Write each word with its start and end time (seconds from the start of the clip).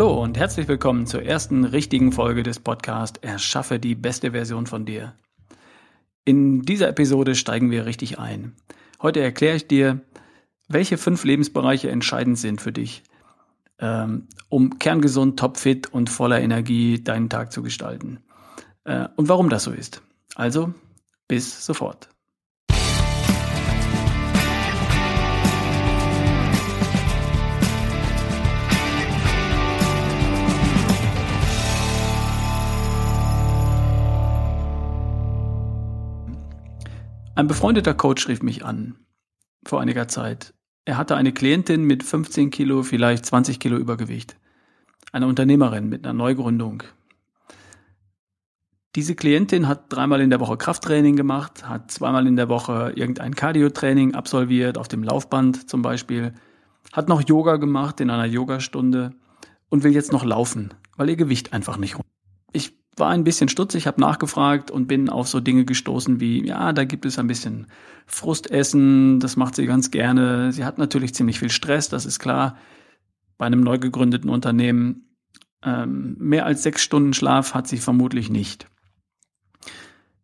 Hallo 0.00 0.22
und 0.22 0.38
herzlich 0.38 0.66
willkommen 0.66 1.06
zur 1.06 1.24
ersten 1.24 1.62
richtigen 1.62 2.10
Folge 2.10 2.42
des 2.42 2.58
Podcasts 2.58 3.20
Erschaffe 3.20 3.78
die 3.78 3.94
beste 3.94 4.30
Version 4.30 4.66
von 4.66 4.86
dir. 4.86 5.12
In 6.24 6.62
dieser 6.62 6.88
Episode 6.88 7.34
steigen 7.34 7.70
wir 7.70 7.84
richtig 7.84 8.18
ein. 8.18 8.54
Heute 9.02 9.20
erkläre 9.20 9.56
ich 9.56 9.68
dir, 9.68 10.00
welche 10.68 10.96
fünf 10.96 11.24
Lebensbereiche 11.24 11.90
entscheidend 11.90 12.38
sind 12.38 12.62
für 12.62 12.72
dich, 12.72 13.02
ähm, 13.78 14.26
um 14.48 14.78
kerngesund, 14.78 15.38
topfit 15.38 15.92
und 15.92 16.08
voller 16.08 16.40
Energie 16.40 17.04
deinen 17.04 17.28
Tag 17.28 17.52
zu 17.52 17.62
gestalten. 17.62 18.20
Äh, 18.84 19.06
und 19.16 19.28
warum 19.28 19.50
das 19.50 19.64
so 19.64 19.70
ist. 19.70 20.00
Also, 20.34 20.72
bis 21.28 21.66
sofort. 21.66 22.08
Ein 37.40 37.46
befreundeter 37.46 37.94
Coach 37.94 38.28
rief 38.28 38.42
mich 38.42 38.66
an 38.66 38.96
vor 39.64 39.80
einiger 39.80 40.08
Zeit. 40.08 40.52
Er 40.84 40.98
hatte 40.98 41.16
eine 41.16 41.32
Klientin 41.32 41.84
mit 41.84 42.02
15 42.02 42.50
Kilo, 42.50 42.82
vielleicht 42.82 43.24
20 43.24 43.58
Kilo 43.58 43.78
Übergewicht. 43.78 44.36
Eine 45.10 45.26
Unternehmerin 45.26 45.88
mit 45.88 46.04
einer 46.04 46.12
Neugründung. 46.12 46.82
Diese 48.94 49.14
Klientin 49.14 49.68
hat 49.68 49.84
dreimal 49.88 50.20
in 50.20 50.28
der 50.28 50.38
Woche 50.38 50.58
Krafttraining 50.58 51.16
gemacht, 51.16 51.66
hat 51.66 51.90
zweimal 51.90 52.26
in 52.26 52.36
der 52.36 52.50
Woche 52.50 52.92
irgendein 52.94 53.34
Cardio-Training 53.34 54.14
absolviert, 54.14 54.76
auf 54.76 54.88
dem 54.88 55.02
Laufband 55.02 55.70
zum 55.70 55.80
Beispiel, 55.80 56.34
hat 56.92 57.08
noch 57.08 57.26
Yoga 57.26 57.56
gemacht 57.56 58.02
in 58.02 58.10
einer 58.10 58.26
Yogastunde 58.26 59.12
und 59.70 59.82
will 59.82 59.94
jetzt 59.94 60.12
noch 60.12 60.26
laufen, 60.26 60.74
weil 60.98 61.08
ihr 61.08 61.16
Gewicht 61.16 61.54
einfach 61.54 61.78
nicht 61.78 61.94
runter. 61.94 62.19
War 62.96 63.10
ein 63.10 63.24
bisschen 63.24 63.48
stutzig, 63.48 63.86
habe 63.86 64.00
nachgefragt 64.00 64.70
und 64.70 64.86
bin 64.86 65.08
auf 65.08 65.28
so 65.28 65.40
Dinge 65.40 65.64
gestoßen 65.64 66.20
wie, 66.20 66.46
ja, 66.46 66.72
da 66.72 66.84
gibt 66.84 67.06
es 67.06 67.18
ein 67.18 67.26
bisschen 67.26 67.66
Frustessen, 68.06 69.20
das 69.20 69.36
macht 69.36 69.54
sie 69.54 69.66
ganz 69.66 69.90
gerne. 69.90 70.52
Sie 70.52 70.64
hat 70.64 70.78
natürlich 70.78 71.14
ziemlich 71.14 71.38
viel 71.38 71.50
Stress, 71.50 71.88
das 71.88 72.04
ist 72.04 72.18
klar. 72.18 72.56
Bei 73.38 73.46
einem 73.46 73.60
neu 73.60 73.78
gegründeten 73.78 74.28
Unternehmen 74.28 75.10
ähm, 75.62 76.16
mehr 76.18 76.46
als 76.46 76.62
sechs 76.62 76.82
Stunden 76.82 77.14
Schlaf 77.14 77.54
hat 77.54 77.68
sie 77.68 77.78
vermutlich 77.78 78.30
nicht. 78.30 78.66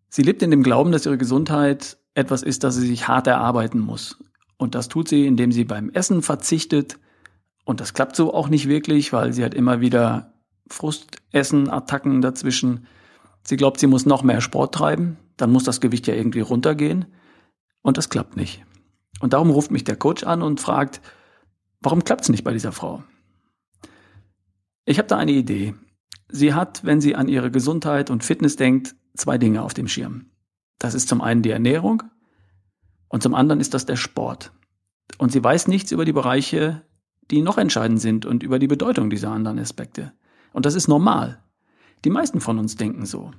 Sie 0.09 0.23
lebt 0.23 0.43
in 0.43 0.51
dem 0.51 0.63
Glauben, 0.63 0.93
dass 0.93 1.07
ihre 1.07 1.19
Gesundheit 1.19 1.99
etwas 2.15 2.43
ist, 2.43 2.65
das 2.65 2.75
sie 2.77 2.87
sich 2.87 3.07
hart 3.07 3.27
erarbeiten 3.27 3.79
muss. 3.79 4.19
Und 4.57 4.75
das 4.75 4.89
tut 4.89 5.09
sie, 5.09 5.27
indem 5.27 5.53
sie 5.53 5.65
beim 5.65 5.91
Essen 5.91 6.23
verzichtet. 6.23 6.99
Und 7.65 7.81
das 7.81 7.93
klappt 7.93 8.17
so 8.17 8.33
auch 8.33 8.49
nicht 8.49 8.69
wirklich, 8.69 9.13
weil 9.13 9.33
sie 9.33 9.45
hat 9.45 9.53
immer 9.53 9.81
wieder 9.81 10.33
Frustessen, 10.69 11.71
Attacken 11.71 12.23
dazwischen. 12.23 12.87
Sie 13.43 13.57
glaubt, 13.57 13.81
sie 13.81 13.87
muss 13.87 14.07
noch 14.07 14.23
mehr 14.23 14.41
Sport 14.41 14.75
treiben, 14.75 15.17
dann 15.37 15.53
muss 15.53 15.65
das 15.65 15.81
Gewicht 15.81 16.07
ja 16.07 16.15
irgendwie 16.15 16.41
runtergehen 16.41 17.07
und 17.83 17.99
das 17.99 18.11
klappt 18.11 18.37
nicht. 18.37 18.65
Und 19.21 19.33
darum 19.33 19.51
ruft 19.51 19.71
mich 19.71 19.85
der 19.85 19.97
Coach 19.97 20.25
an 20.25 20.43
und 20.43 20.61
fragt, 20.61 21.01
warum 21.81 22.05
klappt 22.05 22.23
es 22.23 22.29
nicht 22.29 22.45
bei 22.45 22.53
dieser 22.53 22.73
Frau? 22.73 23.05
Ich 24.85 24.99
habe 24.99 25.09
da 25.09 25.17
eine 25.17 25.33
Idee. 25.33 25.75
Sie 26.29 26.55
hat, 26.55 26.85
wenn 26.85 27.01
sie 27.01 27.15
an 27.15 27.29
ihre 27.29 27.51
Gesundheit 27.51 28.11
und 28.11 28.25
Fitness 28.25 28.57
denkt, 28.57 28.95
zwei 29.15 29.39
Dinge 29.39 29.63
auf 29.63 29.75
dem 29.75 29.89
Schirm. 29.89 30.27
Das 30.79 30.95
ist 30.95 31.09
zum 31.09 31.21
einen 31.21 31.43
die 31.43 31.51
Ernährung 31.51 32.03
und 33.09 33.23
zum 33.23 33.35
anderen 33.35 33.61
ist 33.61 33.75
das 33.75 33.87
der 33.87 33.97
Sport. 33.97 34.53
Und 35.19 35.33
sie 35.33 35.43
weiß 35.43 35.69
nichts 35.69 35.93
über 35.93 36.05
die 36.05 36.13
Bereiche, 36.13 36.83
die 37.31 37.43
noch 37.43 37.59
entscheidend 37.59 38.01
sind 38.01 38.27
und 38.27 38.43
über 38.43 38.59
die 38.59 38.67
Bedeutung 38.67 39.11
dieser 39.11 39.31
anderen 39.31 39.59
Aspekte. 39.59 40.13
Und 40.57 40.65
das 40.65 40.75
ist 40.75 40.89
normal. 40.89 41.39
Die 42.07 42.09
meisten 42.09 42.41
von 42.41 42.59
uns 42.59 42.77
denken 42.77 43.05
so. 43.05 43.31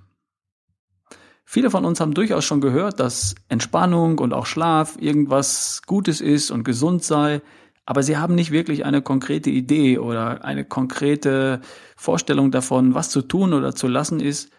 Viele 1.45 1.71
von 1.71 1.83
uns 1.83 1.99
haben 1.99 2.13
durchaus 2.13 2.45
schon 2.45 2.61
gehört, 2.61 2.99
dass 2.99 3.33
Entspannung 3.49 4.19
und 4.19 4.33
auch 4.33 4.45
Schlaf 4.45 4.97
irgendwas 4.99 5.81
Gutes 5.87 6.21
ist 6.21 6.51
und 6.51 6.63
gesund 6.63 7.03
sei, 7.03 7.41
aber 7.87 8.03
sie 8.03 8.17
haben 8.17 8.35
nicht 8.35 8.51
wirklich 8.51 8.85
eine 8.85 9.01
konkrete 9.01 9.49
Idee 9.49 9.97
oder 9.97 10.45
eine 10.45 10.63
konkrete 10.63 11.61
Vorstellung 11.95 12.51
davon, 12.51 12.93
was 12.93 13.09
zu 13.09 13.23
tun 13.23 13.55
oder 13.55 13.73
zu 13.73 13.87
lassen 13.87 14.19
ist 14.19 14.51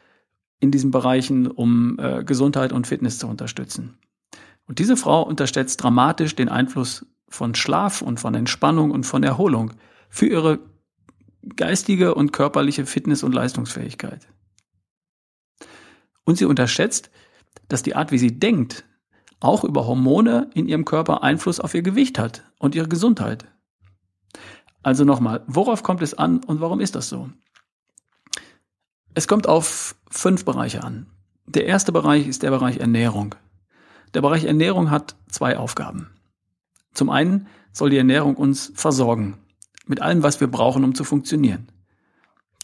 in 0.59 0.73
diesen 0.73 0.91
Bereichen, 0.91 1.47
um 1.47 1.97
äh, 2.01 2.25
Gesundheit 2.25 2.73
und 2.73 2.89
Fitness 2.89 3.21
zu 3.21 3.29
unterstützen. 3.29 3.99
Und 4.67 4.81
diese 4.81 4.97
Frau 4.97 5.23
unterschätzt 5.23 5.81
dramatisch 5.81 6.35
den 6.35 6.49
Einfluss 6.49 7.07
von 7.29 7.55
Schlaf 7.55 8.03
und 8.03 8.19
von 8.19 8.35
Entspannung 8.35 8.91
und 8.91 9.05
von 9.05 9.23
Erholung 9.23 9.75
für 10.11 10.27
ihre 10.27 10.59
geistige 11.57 12.15
und 12.15 12.33
körperliche 12.33 12.87
Fitness 12.87 13.23
und 13.23 13.35
Leistungsfähigkeit. 13.35 14.29
Und 16.25 16.39
sie 16.39 16.45
unterschätzt, 16.45 17.11
dass 17.69 17.83
die 17.83 17.95
Art, 17.95 18.11
wie 18.11 18.19
sie 18.19 18.39
denkt, 18.39 18.85
auch 19.41 19.65
über 19.65 19.87
Hormone 19.87 20.51
in 20.55 20.69
ihrem 20.69 20.85
Körper 20.85 21.23
Einfluss 21.23 21.61
auf 21.61 21.75
ihr 21.75 21.83
Gewicht 21.83 22.19
hat 22.19 22.45
und 22.59 22.75
ihre 22.75 22.89
Gesundheit. 22.89 23.47
Also 24.83 25.05
nochmal, 25.05 25.43
worauf 25.47 25.83
kommt 25.83 26.03
es 26.03 26.15
an 26.15 26.43
und 26.45 26.61
warum 26.61 26.81
ist 26.81 26.95
das 26.95 27.09
so? 27.09 27.31
Es 29.15 29.29
kommt 29.29 29.47
auf 29.49 29.97
fünf 30.11 30.45
Bereiche 30.45 30.85
an. 30.85 31.07
Der 31.47 31.67
erste 31.67 31.93
Bereich 31.93 32.27
ist 32.27 32.43
der 32.43 32.51
Bereich 32.51 32.79
Ernährung. 32.79 33.35
Der 34.15 34.21
Bereich 34.21 34.45
Ernährung 34.45 34.91
hat 34.91 35.17
zwei 35.29 35.57
Aufgaben. 35.57 36.11
Zum 36.95 37.11
einen 37.11 37.47
soll 37.73 37.91
die 37.91 37.97
Ernährung 37.97 38.37
uns 38.37 38.73
versorgen 38.75 39.39
mit 39.89 40.03
allem, 40.03 40.23
was 40.23 40.41
wir 40.41 40.49
brauchen, 40.49 40.85
um 40.85 40.95
zu 40.95 41.05
funktionieren. 41.05 41.69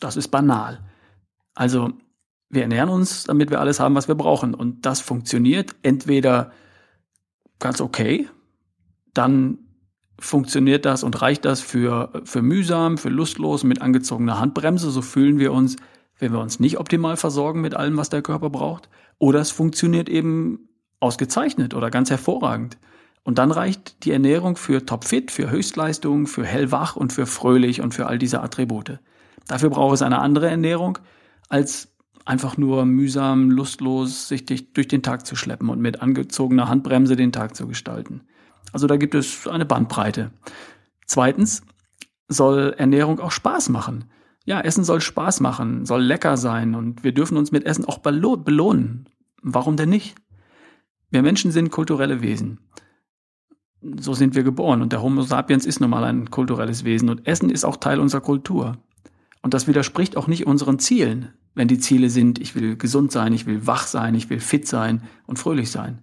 Das 0.00 0.16
ist 0.16 0.28
banal. 0.28 0.80
Also 1.54 1.92
wir 2.50 2.62
ernähren 2.62 2.88
uns, 2.88 3.24
damit 3.24 3.50
wir 3.50 3.60
alles 3.60 3.80
haben, 3.80 3.94
was 3.94 4.08
wir 4.08 4.14
brauchen. 4.14 4.54
Und 4.54 4.86
das 4.86 5.00
funktioniert 5.00 5.74
entweder 5.82 6.52
ganz 7.58 7.80
okay, 7.80 8.28
dann 9.12 9.58
funktioniert 10.18 10.84
das 10.84 11.02
und 11.02 11.20
reicht 11.22 11.44
das 11.44 11.60
für, 11.60 12.22
für 12.24 12.42
mühsam, 12.42 12.98
für 12.98 13.08
lustlos, 13.08 13.64
mit 13.64 13.82
angezogener 13.82 14.38
Handbremse. 14.38 14.90
So 14.90 15.02
fühlen 15.02 15.38
wir 15.38 15.52
uns, 15.52 15.76
wenn 16.18 16.32
wir 16.32 16.40
uns 16.40 16.60
nicht 16.60 16.78
optimal 16.78 17.16
versorgen 17.16 17.60
mit 17.60 17.74
allem, 17.74 17.96
was 17.96 18.10
der 18.10 18.22
Körper 18.22 18.50
braucht. 18.50 18.88
Oder 19.18 19.40
es 19.40 19.50
funktioniert 19.50 20.08
eben 20.08 20.68
ausgezeichnet 21.00 21.74
oder 21.74 21.90
ganz 21.90 22.10
hervorragend. 22.10 22.78
Und 23.24 23.38
dann 23.38 23.50
reicht 23.50 24.04
die 24.04 24.12
Ernährung 24.12 24.56
für 24.56 24.84
topfit, 24.84 25.30
für 25.30 25.50
Höchstleistung, 25.50 26.26
für 26.26 26.44
hellwach 26.44 26.94
und 26.94 27.12
für 27.12 27.24
fröhlich 27.24 27.80
und 27.80 27.94
für 27.94 28.06
all 28.06 28.18
diese 28.18 28.42
Attribute. 28.42 29.00
Dafür 29.48 29.70
braucht 29.70 29.94
es 29.94 30.02
eine 30.02 30.20
andere 30.20 30.48
Ernährung, 30.48 30.98
als 31.48 31.88
einfach 32.26 32.58
nur 32.58 32.84
mühsam, 32.84 33.50
lustlos 33.50 34.28
sich 34.28 34.44
durch 34.44 34.88
den 34.88 35.02
Tag 35.02 35.26
zu 35.26 35.36
schleppen 35.36 35.70
und 35.70 35.80
mit 35.80 36.02
angezogener 36.02 36.68
Handbremse 36.68 37.16
den 37.16 37.32
Tag 37.32 37.56
zu 37.56 37.66
gestalten. 37.66 38.22
Also 38.72 38.86
da 38.86 38.96
gibt 38.96 39.14
es 39.14 39.46
eine 39.46 39.64
Bandbreite. 39.64 40.30
Zweitens 41.06 41.62
soll 42.28 42.74
Ernährung 42.76 43.20
auch 43.20 43.30
Spaß 43.30 43.70
machen. 43.70 44.04
Ja, 44.44 44.60
Essen 44.60 44.84
soll 44.84 45.00
Spaß 45.00 45.40
machen, 45.40 45.86
soll 45.86 46.02
lecker 46.02 46.36
sein 46.36 46.74
und 46.74 47.04
wir 47.04 47.12
dürfen 47.12 47.38
uns 47.38 47.52
mit 47.52 47.64
Essen 47.64 47.86
auch 47.86 47.98
belohnen. 47.98 49.08
Warum 49.42 49.76
denn 49.76 49.88
nicht? 49.88 50.14
Wir 51.10 51.22
Menschen 51.22 51.52
sind 51.52 51.70
kulturelle 51.70 52.20
Wesen 52.20 52.58
so 53.98 54.14
sind 54.14 54.34
wir 54.34 54.42
geboren. 54.42 54.82
Und 54.82 54.92
der 54.92 55.02
Homo 55.02 55.22
sapiens 55.22 55.66
ist 55.66 55.80
nun 55.80 55.90
mal 55.90 56.04
ein 56.04 56.30
kulturelles 56.30 56.84
Wesen. 56.84 57.08
Und 57.08 57.26
Essen 57.26 57.50
ist 57.50 57.64
auch 57.64 57.76
Teil 57.76 58.00
unserer 58.00 58.20
Kultur. 58.20 58.78
Und 59.42 59.54
das 59.54 59.66
widerspricht 59.66 60.16
auch 60.16 60.26
nicht 60.26 60.46
unseren 60.46 60.78
Zielen, 60.78 61.34
wenn 61.54 61.68
die 61.68 61.78
Ziele 61.78 62.10
sind, 62.10 62.40
ich 62.40 62.54
will 62.54 62.76
gesund 62.76 63.12
sein, 63.12 63.32
ich 63.32 63.46
will 63.46 63.66
wach 63.66 63.86
sein, 63.86 64.14
ich 64.14 64.30
will 64.30 64.40
fit 64.40 64.66
sein 64.66 65.02
und 65.26 65.38
fröhlich 65.38 65.70
sein. 65.70 65.98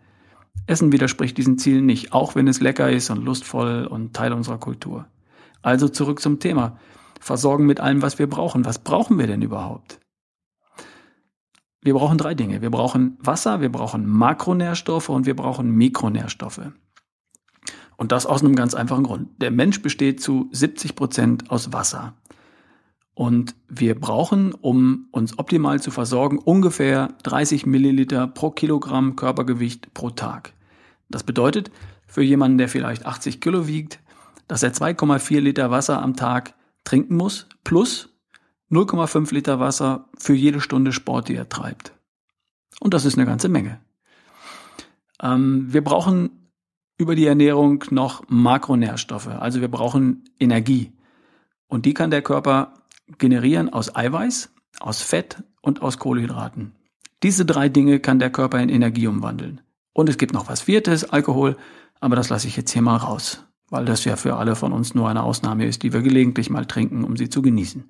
Essen 0.68 0.92
widerspricht 0.92 1.38
diesen 1.38 1.58
Zielen 1.58 1.86
nicht, 1.86 2.14
auch 2.14 2.36
wenn 2.36 2.48
es 2.48 2.62
lecker 2.62 2.90
ist 2.92 3.10
und 3.10 3.24
lustvoll 3.24 3.86
und 3.86 4.14
Teil 4.14 4.32
unserer 4.32 4.60
Kultur. 4.60 5.08
Also 5.62 5.90
zurück 5.90 6.22
zum 6.22 6.40
Thema. 6.40 6.78
Versorgen 7.20 7.66
mit 7.66 7.80
allem, 7.80 8.02
was 8.02 8.20
wir 8.20 8.28
brauchen. 8.28 8.66
Was 8.66 8.80
brauchen 8.80 9.20
wir 9.20 9.28
denn 9.28 9.42
überhaupt? 9.42 10.00
Wir 11.82 11.94
brauchen 11.96 12.18
drei 12.18 12.36
Dinge. 12.36 12.62
Wir 12.62 12.70
brauchen 12.70 13.18
Wasser, 13.20 13.62
wir 13.62 13.72
brauchen 13.72 14.08
Makronährstoffe 14.08 15.10
und 15.10 15.26
wir 15.26 15.36
brauchen 15.36 15.72
Mikronährstoffe. 15.72 16.72
Und 18.02 18.12
das 18.12 18.26
aus 18.26 18.44
einem 18.44 18.56
ganz 18.56 18.74
einfachen 18.74 19.04
Grund. 19.04 19.30
Der 19.44 19.52
Mensch 19.52 19.84
besteht 19.84 20.24
zu 20.24 20.50
70 20.52 20.96
Prozent 20.96 21.52
aus 21.52 21.72
Wasser. 21.72 22.16
Und 23.14 23.54
wir 23.70 23.94
brauchen, 23.94 24.56
um 24.56 25.08
uns 25.12 25.38
optimal 25.38 25.80
zu 25.80 25.92
versorgen, 25.92 26.40
ungefähr 26.40 27.10
30 27.22 27.68
Milliliter 27.68 28.26
pro 28.26 28.50
Kilogramm 28.50 29.16
Körpergewicht 29.16 29.94
pro 29.94 30.10
Tag. 30.10 30.54
Das 31.10 31.22
bedeutet, 31.22 31.70
für 32.08 32.24
jemanden, 32.24 32.58
der 32.58 32.70
vielleicht 32.70 33.06
80 33.06 33.40
Kilo 33.40 33.68
wiegt, 33.68 34.00
dass 34.48 34.64
er 34.64 34.74
2,4 34.74 35.40
Liter 35.40 35.70
Wasser 35.70 36.02
am 36.02 36.16
Tag 36.16 36.56
trinken 36.84 37.16
muss, 37.16 37.46
plus 37.64 38.10
0,5 38.72 39.32
Liter 39.32 39.60
Wasser 39.60 40.10
für 40.18 40.34
jede 40.34 40.60
Stunde 40.60 40.92
Sport, 40.92 41.30
die 41.30 41.36
er 41.36 41.50
treibt. 41.50 41.94
Und 42.80 42.96
das 42.96 43.06
ist 43.06 43.16
eine 43.16 43.28
ganze 43.28 43.48
Menge. 43.48 43.80
Ähm, 45.22 45.72
wir 45.72 45.84
brauchen 45.84 46.41
über 47.02 47.16
die 47.16 47.26
Ernährung 47.26 47.84
noch 47.90 48.24
Makronährstoffe. 48.28 49.28
Also 49.28 49.60
wir 49.60 49.70
brauchen 49.70 50.24
Energie. 50.40 50.92
Und 51.68 51.88
die 51.88 51.96
kann 51.96 52.12
der 52.12 52.22
Körper 52.22 52.76
generieren 53.18 53.74
aus 53.74 53.96
Eiweiß, 53.96 54.54
aus 54.80 55.02
Fett 55.02 55.44
und 55.62 55.82
aus 55.82 55.98
Kohlenhydraten. 55.98 56.74
Diese 57.24 57.44
drei 57.44 57.70
Dinge 57.70 58.00
kann 58.00 58.20
der 58.20 58.30
Körper 58.30 58.60
in 58.60 58.70
Energie 58.70 59.08
umwandeln. 59.08 59.62
Und 59.94 60.10
es 60.10 60.20
gibt 60.20 60.34
noch 60.34 60.48
was 60.48 60.62
Viertes, 60.62 61.04
Alkohol, 61.10 61.58
aber 62.00 62.16
das 62.16 62.30
lasse 62.30 62.48
ich 62.48 62.56
jetzt 62.56 62.72
hier 62.72 62.84
mal 62.84 62.98
raus, 62.98 63.46
weil 63.72 63.86
das 63.86 64.06
ja 64.06 64.16
für 64.16 64.36
alle 64.36 64.56
von 64.56 64.72
uns 64.72 64.94
nur 64.94 65.10
eine 65.10 65.24
Ausnahme 65.24 65.66
ist, 65.66 65.82
die 65.82 65.94
wir 65.94 66.02
gelegentlich 66.02 66.52
mal 66.52 66.66
trinken, 66.66 67.04
um 67.04 67.18
sie 67.18 67.30
zu 67.30 67.42
genießen. 67.42 67.90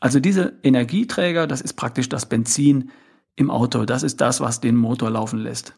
Also 0.00 0.20
diese 0.20 0.58
Energieträger, 0.62 1.46
das 1.46 1.60
ist 1.60 1.74
praktisch 1.74 2.08
das 2.08 2.26
Benzin 2.26 2.90
im 3.36 3.50
Auto. 3.50 3.84
Das 3.84 4.02
ist 4.02 4.22
das, 4.22 4.40
was 4.40 4.60
den 4.60 4.76
Motor 4.76 5.10
laufen 5.10 5.38
lässt. 5.38 5.74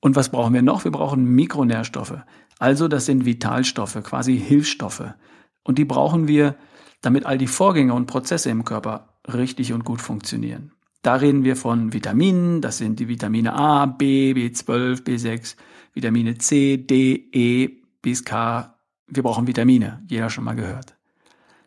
Und 0.00 0.16
was 0.16 0.30
brauchen 0.30 0.54
wir 0.54 0.62
noch? 0.62 0.84
Wir 0.84 0.90
brauchen 0.90 1.24
Mikronährstoffe. 1.24 2.18
Also 2.58 2.88
das 2.88 3.06
sind 3.06 3.24
Vitalstoffe, 3.24 4.02
quasi 4.02 4.38
Hilfsstoffe. 4.38 5.14
Und 5.62 5.78
die 5.78 5.84
brauchen 5.84 6.26
wir, 6.26 6.56
damit 7.02 7.24
all 7.26 7.38
die 7.38 7.46
Vorgänge 7.46 7.94
und 7.94 8.06
Prozesse 8.06 8.50
im 8.50 8.64
Körper 8.64 9.14
richtig 9.32 9.72
und 9.72 9.84
gut 9.84 10.00
funktionieren. 10.00 10.72
Da 11.02 11.14
reden 11.14 11.44
wir 11.44 11.56
von 11.56 11.94
Vitaminen, 11.94 12.60
das 12.60 12.78
sind 12.78 13.00
die 13.00 13.08
Vitamine 13.08 13.54
A, 13.54 13.86
B, 13.86 14.32
B12, 14.32 15.02
B6, 15.02 15.56
Vitamine 15.94 16.36
C, 16.36 16.76
D, 16.76 17.28
E 17.32 17.68
bis 18.02 18.24
K. 18.24 18.74
Wir 19.06 19.22
brauchen 19.22 19.46
Vitamine, 19.46 20.02
jeder 20.08 20.28
schon 20.28 20.44
mal 20.44 20.54
gehört. 20.54 20.94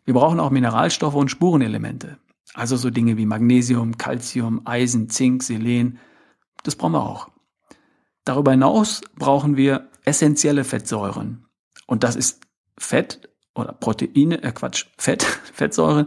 Wir 0.04 0.14
brauchen 0.14 0.38
auch 0.38 0.50
Mineralstoffe 0.50 1.14
und 1.14 1.30
Spurenelemente. 1.30 2.18
Also 2.54 2.76
so 2.76 2.90
Dinge 2.90 3.16
wie 3.16 3.26
Magnesium, 3.26 3.98
Calcium, 3.98 4.62
Eisen, 4.64 5.08
Zink, 5.08 5.42
Selen. 5.42 5.98
Das 6.62 6.76
brauchen 6.76 6.92
wir 6.92 7.02
auch. 7.02 7.28
Darüber 8.24 8.52
hinaus 8.52 9.02
brauchen 9.16 9.56
wir 9.56 9.88
essentielle 10.04 10.64
Fettsäuren. 10.64 11.46
Und 11.86 12.04
das 12.04 12.16
ist 12.16 12.42
Fett 12.78 13.28
oder 13.54 13.72
Proteine, 13.72 14.42
äh 14.42 14.52
Quatsch, 14.52 14.86
Fett, 14.98 15.22
Fettsäuren, 15.52 16.06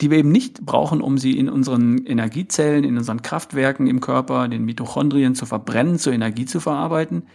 die 0.00 0.10
wir 0.10 0.18
eben 0.18 0.32
nicht 0.32 0.62
brauchen, 0.62 1.00
um 1.00 1.16
sie 1.16 1.38
in 1.38 1.48
unseren 1.48 2.04
Energiezellen, 2.06 2.82
in 2.82 2.98
unseren 2.98 3.22
Kraftwerken 3.22 3.86
im 3.86 4.00
Körper, 4.00 4.48
den 4.48 4.64
Mitochondrien 4.64 5.34
zu 5.34 5.46
verbrennen, 5.46 5.98
zur 5.98 6.12
Energie 6.12 6.44
zu 6.44 6.58
verarbeiten, 6.58 7.28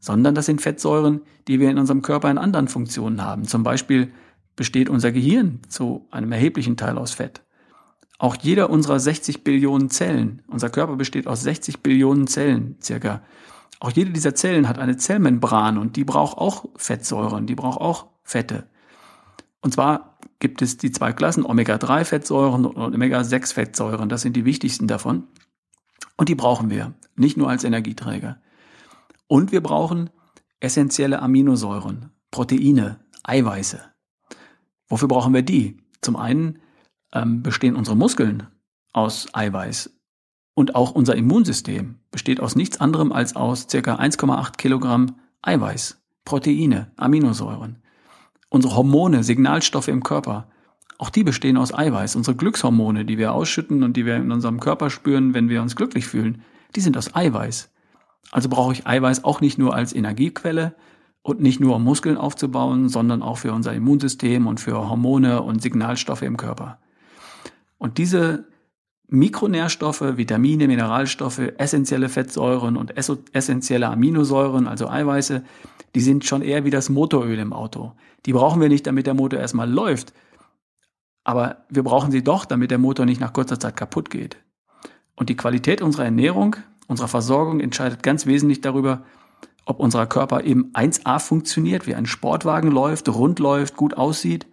sondern 0.00 0.34
das 0.34 0.46
sind 0.46 0.60
Fettsäuren, 0.60 1.22
die 1.46 1.60
wir 1.60 1.70
in 1.70 1.78
unserem 1.78 2.02
Körper 2.02 2.30
in 2.30 2.38
anderen 2.38 2.68
Funktionen 2.68 3.22
haben. 3.22 3.44
Zum 3.44 3.62
Beispiel 3.62 4.12
besteht 4.56 4.88
unser 4.88 5.12
Gehirn 5.12 5.60
zu 5.68 6.08
einem 6.10 6.32
erheblichen 6.32 6.76
Teil 6.76 6.98
aus 6.98 7.12
Fett. 7.12 7.42
Auch 8.18 8.36
jeder 8.36 8.70
unserer 8.70 8.98
60 8.98 9.44
Billionen 9.44 9.90
Zellen, 9.90 10.42
unser 10.48 10.70
Körper 10.70 10.96
besteht 10.96 11.28
aus 11.28 11.42
60 11.42 11.80
Billionen 11.82 12.26
Zellen 12.26 12.76
circa. 12.82 13.22
Auch 13.80 13.92
jede 13.92 14.10
dieser 14.10 14.34
Zellen 14.34 14.68
hat 14.68 14.78
eine 14.78 14.96
Zellmembran 14.96 15.78
und 15.78 15.94
die 15.94 16.04
braucht 16.04 16.36
auch 16.36 16.66
Fettsäuren, 16.76 17.46
die 17.46 17.54
braucht 17.54 17.80
auch 17.80 18.08
Fette. 18.24 18.68
Und 19.60 19.72
zwar 19.72 20.18
gibt 20.40 20.62
es 20.62 20.76
die 20.78 20.90
zwei 20.90 21.12
Klassen 21.12 21.44
Omega-3-Fettsäuren 21.44 22.64
und 22.66 22.94
Omega-6-Fettsäuren. 22.94 24.08
Das 24.08 24.22
sind 24.22 24.34
die 24.34 24.44
wichtigsten 24.44 24.88
davon. 24.88 25.28
Und 26.16 26.28
die 26.28 26.34
brauchen 26.34 26.70
wir, 26.70 26.94
nicht 27.16 27.36
nur 27.36 27.48
als 27.48 27.64
Energieträger. 27.64 28.40
Und 29.28 29.52
wir 29.52 29.62
brauchen 29.62 30.10
essentielle 30.60 31.22
Aminosäuren, 31.22 32.10
Proteine, 32.30 33.00
Eiweiße. 33.22 33.80
Wofür 34.88 35.08
brauchen 35.08 35.34
wir 35.34 35.42
die? 35.42 35.76
Zum 36.00 36.16
einen 36.16 36.60
ähm, 37.12 37.42
bestehen 37.42 37.76
unsere 37.76 37.96
Muskeln 37.96 38.46
aus 38.92 39.28
Eiweiß 39.32 39.90
und 40.54 40.74
auch 40.74 40.92
unser 40.92 41.14
Immunsystem 41.14 41.96
besteht 42.10 42.40
aus 42.40 42.56
nichts 42.56 42.80
anderem 42.80 43.12
als 43.12 43.36
aus 43.36 43.68
circa 43.70 43.96
1,8 43.96 44.56
Kilogramm 44.56 45.16
Eiweiß, 45.42 46.02
Proteine, 46.24 46.90
Aminosäuren. 46.96 47.82
Unsere 48.48 48.74
Hormone, 48.74 49.22
Signalstoffe 49.22 49.88
im 49.88 50.02
Körper, 50.02 50.48
auch 50.98 51.10
die 51.10 51.22
bestehen 51.22 51.56
aus 51.56 51.72
Eiweiß. 51.72 52.16
Unsere 52.16 52.36
Glückshormone, 52.36 53.04
die 53.04 53.18
wir 53.18 53.32
ausschütten 53.32 53.84
und 53.84 53.96
die 53.96 54.04
wir 54.04 54.16
in 54.16 54.32
unserem 54.32 54.58
Körper 54.58 54.90
spüren, 54.90 55.32
wenn 55.32 55.48
wir 55.48 55.62
uns 55.62 55.76
glücklich 55.76 56.08
fühlen, 56.08 56.42
die 56.74 56.80
sind 56.80 56.96
aus 56.96 57.14
Eiweiß. 57.14 57.70
Also 58.32 58.48
brauche 58.48 58.72
ich 58.72 58.86
Eiweiß 58.86 59.22
auch 59.22 59.40
nicht 59.40 59.58
nur 59.58 59.74
als 59.74 59.94
Energiequelle 59.94 60.74
und 61.22 61.40
nicht 61.40 61.60
nur 61.60 61.76
um 61.76 61.84
Muskeln 61.84 62.16
aufzubauen, 62.16 62.88
sondern 62.88 63.22
auch 63.22 63.38
für 63.38 63.52
unser 63.52 63.74
Immunsystem 63.74 64.48
und 64.48 64.58
für 64.58 64.88
Hormone 64.88 65.42
und 65.42 65.62
Signalstoffe 65.62 66.22
im 66.22 66.36
Körper. 66.36 66.80
Und 67.78 67.98
diese 67.98 68.46
Mikronährstoffe, 69.08 70.02
Vitamine, 70.16 70.68
Mineralstoffe, 70.68 71.40
essentielle 71.56 72.08
Fettsäuren 72.08 72.76
und 72.76 72.94
essentielle 72.96 73.88
Aminosäuren, 73.88 74.66
also 74.66 74.88
Eiweiße, 74.88 75.42
die 75.94 76.00
sind 76.00 76.26
schon 76.26 76.42
eher 76.42 76.64
wie 76.64 76.70
das 76.70 76.90
Motoröl 76.90 77.38
im 77.38 77.54
Auto. 77.54 77.92
Die 78.26 78.34
brauchen 78.34 78.60
wir 78.60 78.68
nicht, 78.68 78.86
damit 78.86 79.06
der 79.06 79.14
Motor 79.14 79.40
erstmal 79.40 79.70
läuft. 79.70 80.12
Aber 81.24 81.64
wir 81.70 81.82
brauchen 81.82 82.10
sie 82.10 82.22
doch, 82.22 82.44
damit 82.44 82.70
der 82.70 82.78
Motor 82.78 83.06
nicht 83.06 83.20
nach 83.20 83.32
kurzer 83.32 83.58
Zeit 83.58 83.76
kaputt 83.76 84.10
geht. 84.10 84.36
Und 85.14 85.30
die 85.30 85.36
Qualität 85.36 85.80
unserer 85.80 86.04
Ernährung, 86.04 86.56
unserer 86.86 87.08
Versorgung 87.08 87.60
entscheidet 87.60 88.02
ganz 88.02 88.26
wesentlich 88.26 88.60
darüber, 88.60 89.04
ob 89.64 89.80
unser 89.80 90.06
Körper 90.06 90.44
eben 90.44 90.72
1A 90.72 91.18
funktioniert, 91.18 91.86
wie 91.86 91.94
ein 91.94 92.06
Sportwagen 92.06 92.70
läuft, 92.70 93.08
rund 93.08 93.38
läuft, 93.38 93.76
gut 93.76 93.94
aussieht, 93.94 94.46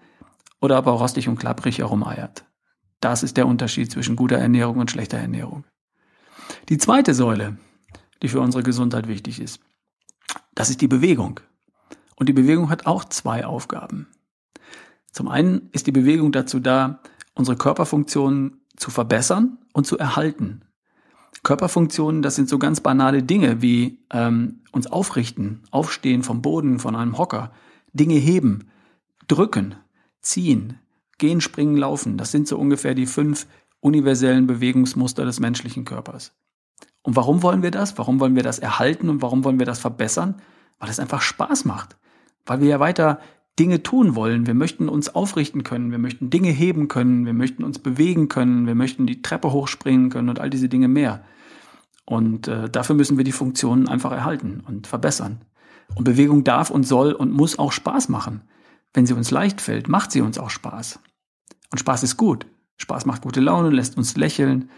oder 0.61 0.79
ob 0.79 0.85
er 0.87 0.93
rostig 0.93 1.27
und 1.27 1.37
klapprig 1.37 1.79
herumeiert. 1.79 2.45
Das 2.99 3.23
ist 3.23 3.37
der 3.37 3.47
Unterschied 3.47 3.91
zwischen 3.91 4.15
guter 4.15 4.37
Ernährung 4.37 4.77
und 4.77 4.91
schlechter 4.91 5.17
Ernährung. 5.17 5.65
Die 6.69 6.77
zweite 6.77 7.13
Säule, 7.13 7.57
die 8.21 8.27
für 8.27 8.39
unsere 8.39 8.63
Gesundheit 8.63 9.07
wichtig 9.07 9.39
ist, 9.39 9.59
das 10.53 10.69
ist 10.69 10.81
die 10.81 10.87
Bewegung. 10.87 11.39
Und 12.15 12.29
die 12.29 12.33
Bewegung 12.33 12.69
hat 12.69 12.85
auch 12.85 13.03
zwei 13.05 13.45
Aufgaben. 13.45 14.07
Zum 15.11 15.27
einen 15.27 15.69
ist 15.71 15.87
die 15.87 15.91
Bewegung 15.91 16.31
dazu 16.31 16.59
da, 16.59 16.99
unsere 17.35 17.57
Körperfunktionen 17.57 18.61
zu 18.77 18.91
verbessern 18.91 19.59
und 19.73 19.85
zu 19.85 19.97
erhalten. 19.97 20.61
Körperfunktionen, 21.43 22.21
das 22.21 22.35
sind 22.35 22.49
so 22.49 22.57
ganz 22.57 22.81
banale 22.81 23.21
Dinge 23.21 23.61
wie 23.61 23.99
ähm, 24.11 24.61
uns 24.71 24.87
aufrichten, 24.87 25.63
aufstehen 25.71 26.23
vom 26.23 26.41
Boden, 26.41 26.79
von 26.79 26.95
einem 26.95 27.17
Hocker, 27.17 27.51
Dinge 27.93 28.15
heben, 28.15 28.71
drücken, 29.27 29.75
ziehen, 30.21 30.79
gehen, 31.17 31.41
springen, 31.41 31.77
laufen. 31.77 32.17
Das 32.17 32.31
sind 32.31 32.47
so 32.47 32.57
ungefähr 32.57 32.95
die 32.95 33.05
fünf 33.05 33.47
universellen 33.79 34.47
Bewegungsmuster 34.47 35.25
des 35.25 35.39
menschlichen 35.39 35.85
Körpers. 35.85 36.33
Und 37.03 37.15
warum 37.15 37.43
wollen 37.43 37.61
wir 37.61 37.71
das? 37.71 37.97
Warum 37.97 38.19
wollen 38.19 38.35
wir 38.35 38.43
das 38.43 38.59
erhalten 38.59 39.09
und 39.09 39.21
warum 39.21 39.43
wollen 39.43 39.59
wir 39.59 39.65
das 39.65 39.79
verbessern? 39.79 40.41
Weil 40.79 40.89
es 40.89 40.99
einfach 40.99 41.21
Spaß 41.21 41.65
macht. 41.65 41.97
Weil 42.45 42.61
wir 42.61 42.67
ja 42.67 42.79
weiter 42.79 43.19
Dinge 43.59 43.83
tun 43.83 44.15
wollen. 44.15 44.47
Wir 44.47 44.53
möchten 44.53 44.89
uns 44.89 45.13
aufrichten 45.13 45.63
können, 45.63 45.91
wir 45.91 45.97
möchten 45.97 46.29
Dinge 46.29 46.49
heben 46.49 46.87
können, 46.87 47.25
wir 47.25 47.33
möchten 47.33 47.63
uns 47.63 47.79
bewegen 47.79 48.27
können, 48.27 48.67
wir 48.67 48.75
möchten 48.75 49.05
die 49.07 49.21
Treppe 49.21 49.53
hochspringen 49.53 50.09
können 50.09 50.29
und 50.29 50.39
all 50.39 50.49
diese 50.49 50.67
Dinge 50.67 50.87
mehr. 50.87 51.23
Und 52.05 52.47
äh, 52.47 52.69
dafür 52.69 52.95
müssen 52.95 53.17
wir 53.17 53.23
die 53.23 53.31
Funktionen 53.31 53.87
einfach 53.87 54.11
erhalten 54.11 54.61
und 54.67 54.87
verbessern. 54.87 55.41
Und 55.95 56.03
Bewegung 56.03 56.43
darf 56.43 56.69
und 56.69 56.83
soll 56.83 57.13
und 57.13 57.31
muss 57.31 57.57
auch 57.57 57.71
Spaß 57.71 58.09
machen. 58.09 58.41
Wenn 58.95 59.05
sie 59.05 59.13
uns 59.13 59.29
leicht 59.29 59.59
fällt, 59.59 59.89
macht 59.89 60.13
sie 60.13 60.21
uns 60.21 60.37
auch 60.37 60.49
Spaß. 60.49 60.99
Und 61.69 61.79
Spaß 61.79 62.03
ist 62.03 62.15
gut. 62.15 62.45
Spaß 62.77 63.05
macht 63.05 63.23
gute 63.23 63.41
Laune, 63.41 63.69
lässt 63.69 63.97
uns 63.97 64.15
lächeln. 64.15 64.69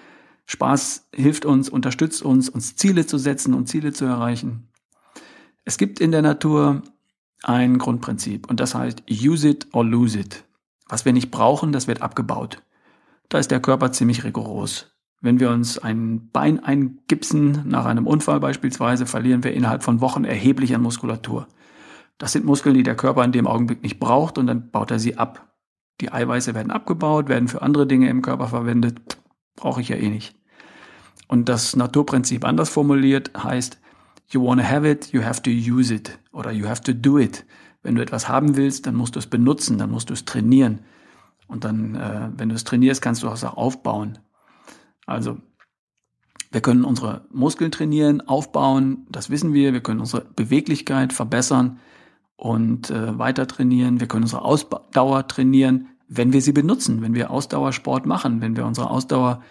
Spaß 0.48 1.10
hilft 1.14 1.46
uns, 1.46 1.70
unterstützt 1.70 2.24
uns, 2.24 2.50
uns 2.50 2.76
Ziele 2.76 3.06
zu 3.06 3.20
setzen 3.20 3.54
und 3.54 3.68
Ziele 3.68 3.94
zu 3.94 4.06
erreichen. 4.06 4.70
Es 5.66 5.78
gibt 5.78 6.00
in 6.00 6.12
der 6.12 6.24
Natur 6.24 6.82
ein 7.44 7.78
Grundprinzip 7.78 8.50
und 8.50 8.60
das 8.60 8.74
heißt 8.74 9.04
use 9.12 9.50
it 9.50 9.68
or 9.72 9.86
lose 9.86 10.18
it. 10.18 10.46
Was 10.90 11.06
wir 11.06 11.14
nicht 11.14 11.30
brauchen, 11.30 11.72
das 11.72 11.88
wird 11.88 12.02
abgebaut. 12.02 12.64
Da 13.30 13.38
ist 13.38 13.52
der 13.52 13.60
Körper 13.60 13.92
ziemlich 13.92 14.24
rigoros. 14.24 14.88
Wenn 15.22 15.40
wir 15.40 15.52
uns 15.52 15.78
ein 15.78 16.30
Bein 16.32 16.64
eingipsen, 16.64 17.68
nach 17.68 17.86
einem 17.86 18.08
Unfall 18.08 18.40
beispielsweise, 18.40 19.06
verlieren 19.06 19.44
wir 19.44 19.54
innerhalb 19.54 19.84
von 19.84 20.02
Wochen 20.02 20.24
erheblich 20.24 20.74
an 20.74 20.82
Muskulatur. 20.82 21.48
Das 22.18 22.32
sind 22.32 22.46
Muskeln, 22.46 22.76
die 22.76 22.84
der 22.84 22.96
Körper 22.96 23.24
in 23.24 23.32
dem 23.32 23.48
Augenblick 23.48 23.84
nicht 23.84 24.00
braucht 24.00 24.38
und 24.38 24.48
dann 24.48 24.72
baut 24.72 24.92
er 24.92 25.00
sie 25.00 25.18
ab. 25.18 25.54
Die 26.02 26.12
Eiweiße 26.12 26.56
werden 26.56 26.72
abgebaut, 26.72 27.28
werden 27.28 27.48
für 27.48 27.62
andere 27.62 27.88
Dinge 27.88 28.10
im 28.10 28.22
Körper 28.22 28.48
verwendet. 28.48 29.18
Brauche 29.56 29.82
ich 29.82 29.90
ja 29.90 29.96
eh 29.96 30.10
nicht. 30.10 30.36
Und 31.28 31.50
das 31.50 31.76
Naturprinzip 31.76 32.46
anders 32.46 32.70
formuliert 32.70 33.32
heißt, 33.38 33.80
you 34.30 34.44
wanna 34.44 34.68
have 34.68 34.90
it, 34.90 35.12
you 35.12 35.24
have 35.24 35.42
to 35.42 35.50
use 35.50 35.94
it 35.94 36.18
oder 36.32 36.52
you 36.52 36.68
have 36.68 36.82
to 36.82 36.94
do 36.94 37.18
it. 37.18 37.46
Wenn 37.84 37.96
du 37.96 38.02
etwas 38.02 38.28
haben 38.28 38.56
willst, 38.56 38.88
dann 38.88 38.96
musst 38.96 39.16
du 39.16 39.20
es 39.20 39.28
benutzen, 39.28 39.78
dann 39.78 39.92
musst 39.92 40.10
du 40.10 40.14
es 40.14 40.26
trainieren. 40.26 40.82
Und 41.48 41.64
dann, 41.64 41.96
äh, 41.96 42.30
wenn 42.36 42.50
du 42.50 42.56
es 42.56 42.64
trainierst, 42.64 43.02
kannst 43.02 43.24
du 43.24 43.28
es 43.28 43.44
auch 43.44 43.58
aufbauen. 43.58 44.20
Also 45.06 45.38
wir 46.52 46.62
können 46.62 46.84
unsere 46.84 47.26
Muskeln 47.32 47.72
trainieren, 47.72 48.22
aufbauen, 48.22 49.06
das 49.10 49.30
wissen 49.30 49.54
wir. 49.54 49.74
Wir 49.74 49.82
können 49.82 50.00
unsere 50.00 50.26
Beweglichkeit 50.36 51.14
verbessern 51.14 51.80
und 52.38 52.90
äh, 52.90 53.18
weiter 53.18 53.48
trainieren. 53.48 54.00
Wir 54.00 54.08
können 54.08 54.24
unsere 54.24 54.44
Ausdauer 54.44 55.28
trainieren, 55.28 55.90
wenn 56.08 56.32
wir 56.32 56.42
sie 56.42 56.54
benutzen, 56.54 57.02
wenn 57.02 57.14
wir 57.14 57.32
Ausdauersport 57.32 58.06
machen, 58.06 58.42
wenn 58.42 58.56
wir 58.56 58.66
unsere 58.66 58.90
Ausdauer 58.90 59.42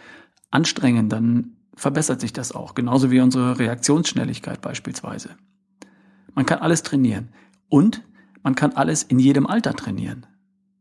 anstrengen, 0.50 1.09
dann 1.09 1.57
verbessert 1.75 2.21
sich 2.21 2.33
das 2.33 2.52
auch. 2.52 2.75
Genauso 2.75 3.11
wie 3.11 3.21
unsere 3.21 3.59
Reaktionsschnelligkeit 3.59 4.62
beispielsweise. 4.62 5.31
Man 6.35 6.47
kann 6.47 6.61
alles 6.61 6.83
trainieren. 6.83 7.28
Und 7.69 8.02
man 8.43 8.55
kann 8.55 8.73
alles 8.73 9.02
in 9.02 9.19
jedem 9.19 9.47
Alter 9.47 9.75
trainieren. 9.75 10.25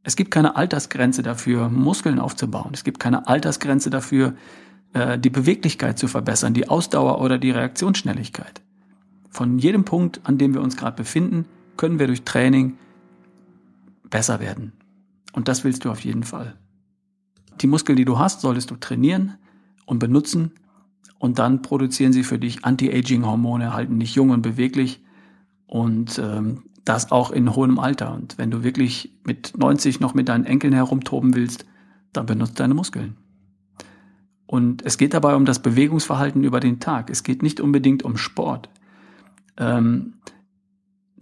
Es 0.03 0.15
gibt 0.15 0.29
keine 0.29 0.55
Altersgrenze 0.55 1.23
dafür, 1.23 1.67
Muskeln 1.69 2.19
aufzubauen. 2.19 2.69
Es 2.73 2.83
gibt 2.83 2.99
keine 2.99 3.27
Altersgrenze 3.27 3.89
dafür, 3.89 4.35
äh, 4.93 5.17
die 5.17 5.31
Beweglichkeit 5.31 5.97
zu 5.97 6.07
verbessern, 6.07 6.53
die 6.53 6.69
Ausdauer 6.69 7.19
oder 7.21 7.39
die 7.39 7.49
Reaktionsschnelligkeit. 7.49 8.61
Von 9.31 9.57
jedem 9.57 9.83
Punkt, 9.83 10.21
an 10.23 10.37
dem 10.37 10.53
wir 10.53 10.61
uns 10.61 10.77
gerade 10.77 10.95
befinden, 10.95 11.45
können 11.77 11.99
wir 11.99 12.07
durch 12.07 12.23
Training 12.23 12.77
besser 14.09 14.39
werden. 14.39 14.73
Und 15.33 15.47
das 15.47 15.63
willst 15.63 15.85
du 15.85 15.91
auf 15.91 16.03
jeden 16.03 16.23
Fall. 16.23 16.55
Die 17.61 17.67
Muskeln, 17.67 17.95
die 17.95 18.05
du 18.05 18.17
hast, 18.19 18.41
solltest 18.41 18.71
du 18.71 18.75
trainieren 18.75 19.37
und 19.85 19.99
benutzen 19.99 20.51
und 21.19 21.39
dann 21.39 21.61
produzieren 21.61 22.13
sie 22.13 22.23
für 22.23 22.39
dich 22.39 22.65
Anti-Aging-Hormone, 22.65 23.73
halten 23.73 23.99
dich 23.99 24.15
jung 24.15 24.29
und 24.29 24.41
beweglich 24.41 25.03
und 25.67 26.19
ähm, 26.19 26.63
das 26.83 27.11
auch 27.11 27.31
in 27.31 27.55
hohem 27.55 27.79
Alter. 27.79 28.13
Und 28.13 28.37
wenn 28.37 28.51
du 28.51 28.63
wirklich 28.63 29.13
mit 29.23 29.57
90 29.57 29.99
noch 29.99 30.13
mit 30.13 30.29
deinen 30.29 30.45
Enkeln 30.45 30.73
herumtoben 30.73 31.35
willst, 31.35 31.65
dann 32.13 32.25
benutzt 32.25 32.59
deine 32.59 32.73
Muskeln. 32.73 33.17
Und 34.45 34.85
es 34.85 34.97
geht 34.97 35.13
dabei 35.13 35.35
um 35.35 35.45
das 35.45 35.61
Bewegungsverhalten 35.61 36.43
über 36.43 36.59
den 36.59 36.79
Tag. 36.79 37.09
Es 37.09 37.23
geht 37.23 37.41
nicht 37.41 37.59
unbedingt 37.59 38.03
um 38.03 38.17
Sport. 38.17 38.69
Ähm, 39.57 40.13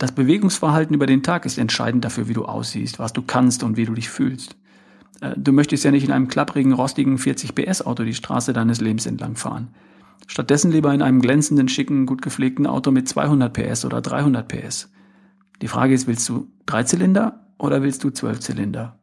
das 0.04 0.12
Bewegungsverhalten 0.12 0.94
über 0.94 1.06
den 1.06 1.24
Tag 1.24 1.46
ist 1.46 1.58
entscheidend 1.58 2.04
dafür, 2.04 2.28
wie 2.28 2.34
du 2.34 2.44
aussiehst, 2.44 3.00
was 3.00 3.14
du 3.14 3.22
kannst 3.22 3.64
und 3.64 3.78
wie 3.78 3.86
du 3.86 3.94
dich 3.94 4.10
fühlst. 4.10 4.58
Äh, 5.22 5.34
du 5.38 5.54
möchtest 5.54 5.86
ja 5.86 5.92
nicht 5.92 6.04
in 6.04 6.12
einem 6.12 6.28
klapprigen, 6.28 6.74
rostigen 6.74 7.18
40 7.18 7.56
PS 7.56 7.82
Auto 7.82 8.04
die 8.04 8.14
Straße 8.14 8.52
deines 8.52 8.82
Lebens 8.82 9.06
entlang 9.06 9.38
fahren. 9.38 9.70
Stattdessen 10.28 10.74
lieber 10.74 10.94
in 10.94 11.02
einem 11.02 11.22
glänzenden, 11.22 11.70
schicken, 11.70 12.06
gut 12.06 12.22
gepflegten 12.22 12.68
Auto 12.68 12.92
mit 12.92 13.08
200 13.08 13.54
PS 13.54 13.86
oder 13.86 14.02
300 14.02 14.46
PS. 14.46 14.92
Die 15.62 15.70
Frage 15.70 15.94
ist, 15.94 16.06
willst 16.06 16.28
du 16.28 16.52
Dreizylinder 16.66 17.48
oder 17.58 17.82
willst 17.82 18.04
du 18.04 18.10
Zwölfzylinder? 18.10 19.00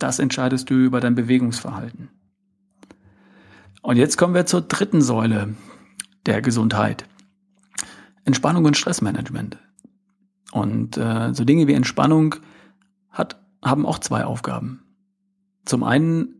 Das 0.00 0.18
entscheidest 0.18 0.68
du 0.68 0.74
über 0.74 0.98
dein 0.98 1.14
Bewegungsverhalten. 1.14 2.08
Und 3.82 3.98
jetzt 3.98 4.18
kommen 4.18 4.34
wir 4.34 4.46
zur 4.46 4.62
dritten 4.62 5.00
Säule 5.00 5.54
der 6.26 6.42
Gesundheit. 6.42 7.04
Entspannung 8.24 8.64
und 8.64 8.76
Stressmanagement. 8.76 9.58
Und 10.54 10.96
äh, 10.96 11.34
so 11.34 11.44
Dinge 11.44 11.66
wie 11.66 11.72
Entspannung 11.72 12.36
hat, 13.10 13.42
haben 13.60 13.84
auch 13.84 13.98
zwei 13.98 14.24
Aufgaben. 14.24 14.84
Zum 15.64 15.82
einen 15.82 16.36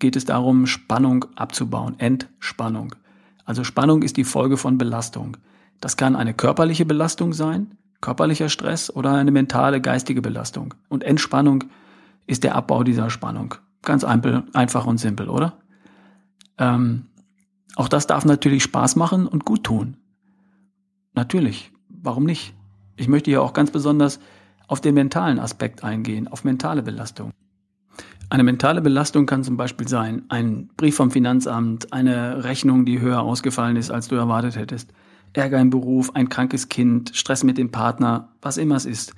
geht 0.00 0.16
es 0.16 0.24
darum, 0.24 0.66
Spannung 0.66 1.26
abzubauen, 1.36 1.94
Entspannung. 2.00 2.96
Also 3.44 3.62
Spannung 3.62 4.02
ist 4.02 4.16
die 4.16 4.24
Folge 4.24 4.56
von 4.56 4.78
Belastung. 4.78 5.36
Das 5.80 5.96
kann 5.96 6.16
eine 6.16 6.34
körperliche 6.34 6.84
Belastung 6.86 7.32
sein, 7.32 7.78
körperlicher 8.00 8.48
Stress 8.48 8.90
oder 8.90 9.12
eine 9.12 9.30
mentale, 9.30 9.80
geistige 9.80 10.22
Belastung. 10.22 10.74
Und 10.88 11.04
Entspannung 11.04 11.62
ist 12.26 12.42
der 12.42 12.56
Abbau 12.56 12.82
dieser 12.82 13.10
Spannung. 13.10 13.54
Ganz 13.82 14.02
einfach 14.02 14.86
und 14.86 14.98
simpel, 14.98 15.28
oder? 15.28 15.56
Ähm, 16.58 17.06
auch 17.76 17.86
das 17.86 18.08
darf 18.08 18.24
natürlich 18.24 18.64
Spaß 18.64 18.96
machen 18.96 19.28
und 19.28 19.44
gut 19.44 19.62
tun. 19.62 19.98
Natürlich, 21.14 21.70
warum 21.88 22.24
nicht? 22.24 22.55
Ich 22.96 23.08
möchte 23.08 23.30
hier 23.30 23.42
auch 23.42 23.52
ganz 23.52 23.70
besonders 23.70 24.20
auf 24.68 24.80
den 24.80 24.94
mentalen 24.94 25.38
Aspekt 25.38 25.84
eingehen, 25.84 26.28
auf 26.28 26.44
mentale 26.44 26.82
Belastung. 26.82 27.30
Eine 28.28 28.42
mentale 28.42 28.80
Belastung 28.80 29.26
kann 29.26 29.44
zum 29.44 29.56
Beispiel 29.56 29.86
sein, 29.86 30.24
ein 30.28 30.68
Brief 30.76 30.96
vom 30.96 31.10
Finanzamt, 31.10 31.92
eine 31.92 32.42
Rechnung, 32.42 32.84
die 32.84 33.00
höher 33.00 33.20
ausgefallen 33.20 33.76
ist, 33.76 33.90
als 33.90 34.08
du 34.08 34.16
erwartet 34.16 34.56
hättest, 34.56 34.92
Ärger 35.32 35.60
im 35.60 35.70
Beruf, 35.70 36.10
ein 36.14 36.28
krankes 36.28 36.68
Kind, 36.68 37.12
Stress 37.14 37.44
mit 37.44 37.58
dem 37.58 37.70
Partner, 37.70 38.32
was 38.42 38.56
immer 38.56 38.76
es 38.76 38.86
ist. 38.86 39.12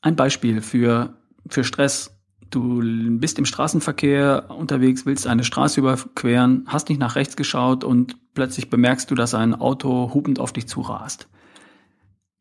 Ein 0.00 0.16
Beispiel 0.16 0.62
für, 0.62 1.14
für 1.48 1.64
Stress 1.64 2.18
Du 2.50 2.80
bist 3.18 3.38
im 3.38 3.44
Straßenverkehr 3.44 4.46
unterwegs, 4.48 5.04
willst 5.04 5.26
eine 5.26 5.44
Straße 5.44 5.80
überqueren, 5.80 6.64
hast 6.66 6.88
nicht 6.88 6.98
nach 6.98 7.14
rechts 7.14 7.36
geschaut 7.36 7.84
und 7.84 8.16
plötzlich 8.34 8.70
bemerkst 8.70 9.10
du, 9.10 9.14
dass 9.14 9.34
ein 9.34 9.54
Auto 9.54 10.14
hupend 10.14 10.40
auf 10.40 10.52
dich 10.52 10.66
zurast. 10.66 11.28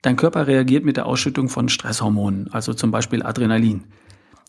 Dein 0.02 0.16
Körper 0.16 0.48
reagiert 0.48 0.86
mit 0.86 0.98
der 0.98 1.06
Ausschüttung 1.06 1.50
von 1.50 1.70
Stresshormonen, 1.70 2.52
also 2.52 2.74
zum 2.74 2.92
Beispiel 2.92 3.24
Adrenalin. 3.24 3.86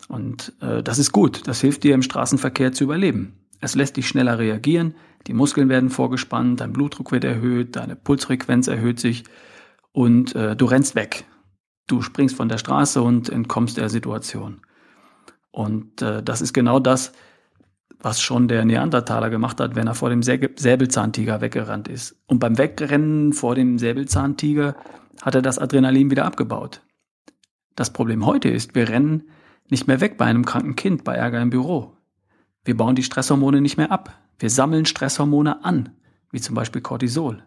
Und 0.09 0.53
äh, 0.61 0.83
das 0.83 0.99
ist 0.99 1.13
gut, 1.13 1.47
das 1.47 1.61
hilft 1.61 1.85
dir 1.85 1.95
im 1.95 2.03
Straßenverkehr 2.03 2.73
zu 2.73 2.85
überleben. 2.85 3.35
Es 3.61 3.75
lässt 3.75 3.97
dich 3.97 4.07
schneller 4.07 4.39
reagieren, 4.39 4.95
die 5.27 5.35
Muskeln 5.35 5.69
werden 5.69 5.91
vorgespannt, 5.91 6.61
dein 6.61 6.73
Blutdruck 6.73 7.13
wird 7.13 7.25
erhöht, 7.25 7.77
deine 7.77 7.97
Pulsfrequenz 7.97 8.69
erhöht 8.69 9.01
sich 9.01 9.25
und 9.93 10.35
äh, 10.35 10.55
du 10.55 10.67
rennst 10.67 10.95
weg. 10.95 11.25
Du 11.87 12.03
springst 12.03 12.37
von 12.37 12.49
der 12.49 12.59
Straße 12.59 13.03
und 13.03 13.29
entkommst 13.31 13.79
der 13.79 13.89
Situation. 13.89 14.61
Und 15.51 16.03
äh, 16.03 16.23
das 16.23 16.41
ist 16.41 16.53
genau 16.53 16.79
das, 16.79 17.13
was 18.01 18.21
schon 18.21 18.47
der 18.47 18.65
Neandertaler 18.65 19.29
gemacht 19.31 19.61
hat, 19.61 19.75
wenn 19.75 19.89
er 19.89 19.95
vor 19.95 20.11
dem 20.11 20.23
Säbelzahntiger 20.23 21.41
weggerannt 21.41 21.89
ist. 21.89 22.17
Und 22.27 22.39
beim 22.39 22.57
Wegrennen 22.59 23.33
vor 23.33 23.55
dem 23.55 23.79
Säbelzahntiger 23.79 24.77
hat 25.23 25.35
er 25.35 25.43
das 25.43 25.59
Adrenalin 25.59 26.11
wieder 26.11 26.25
abgebaut. 26.25 26.83
Das 27.77 27.93
Problem 27.93 28.27
heute 28.27 28.49
ist, 28.49 28.75
wir 28.75 28.89
rennen 28.89 29.29
nicht 29.69 29.87
mehr 29.87 30.01
weg 30.01 30.17
bei 30.17 30.25
einem 30.25 30.45
kranken 30.45 30.77
Kind, 30.77 31.05
bei 31.05 31.15
Ärger 31.15 31.41
im 31.41 31.51
Büro. 31.51 31.97
Wir 32.65 32.77
bauen 32.77 32.97
die 32.97 33.03
Stresshormone 33.03 33.61
nicht 33.61 33.77
mehr 33.77 33.93
ab. 33.93 34.19
Wir 34.39 34.51
sammeln 34.51 34.87
Stresshormone 34.87 35.65
an, 35.65 35.91
wie 36.31 36.41
zum 36.41 36.55
Beispiel 36.55 36.83
Cortisol. 36.83 37.43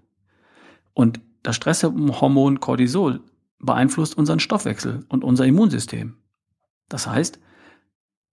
Und 0.94 1.20
das 1.44 1.56
Stresshormon 1.56 2.60
Cortisol 2.60 3.22
beeinflusst 3.60 4.18
unseren 4.18 4.40
Stoffwechsel 4.40 5.06
und 5.10 5.24
unser 5.24 5.46
Immunsystem. 5.46 6.18
Das 6.90 7.08
heißt, 7.08 7.40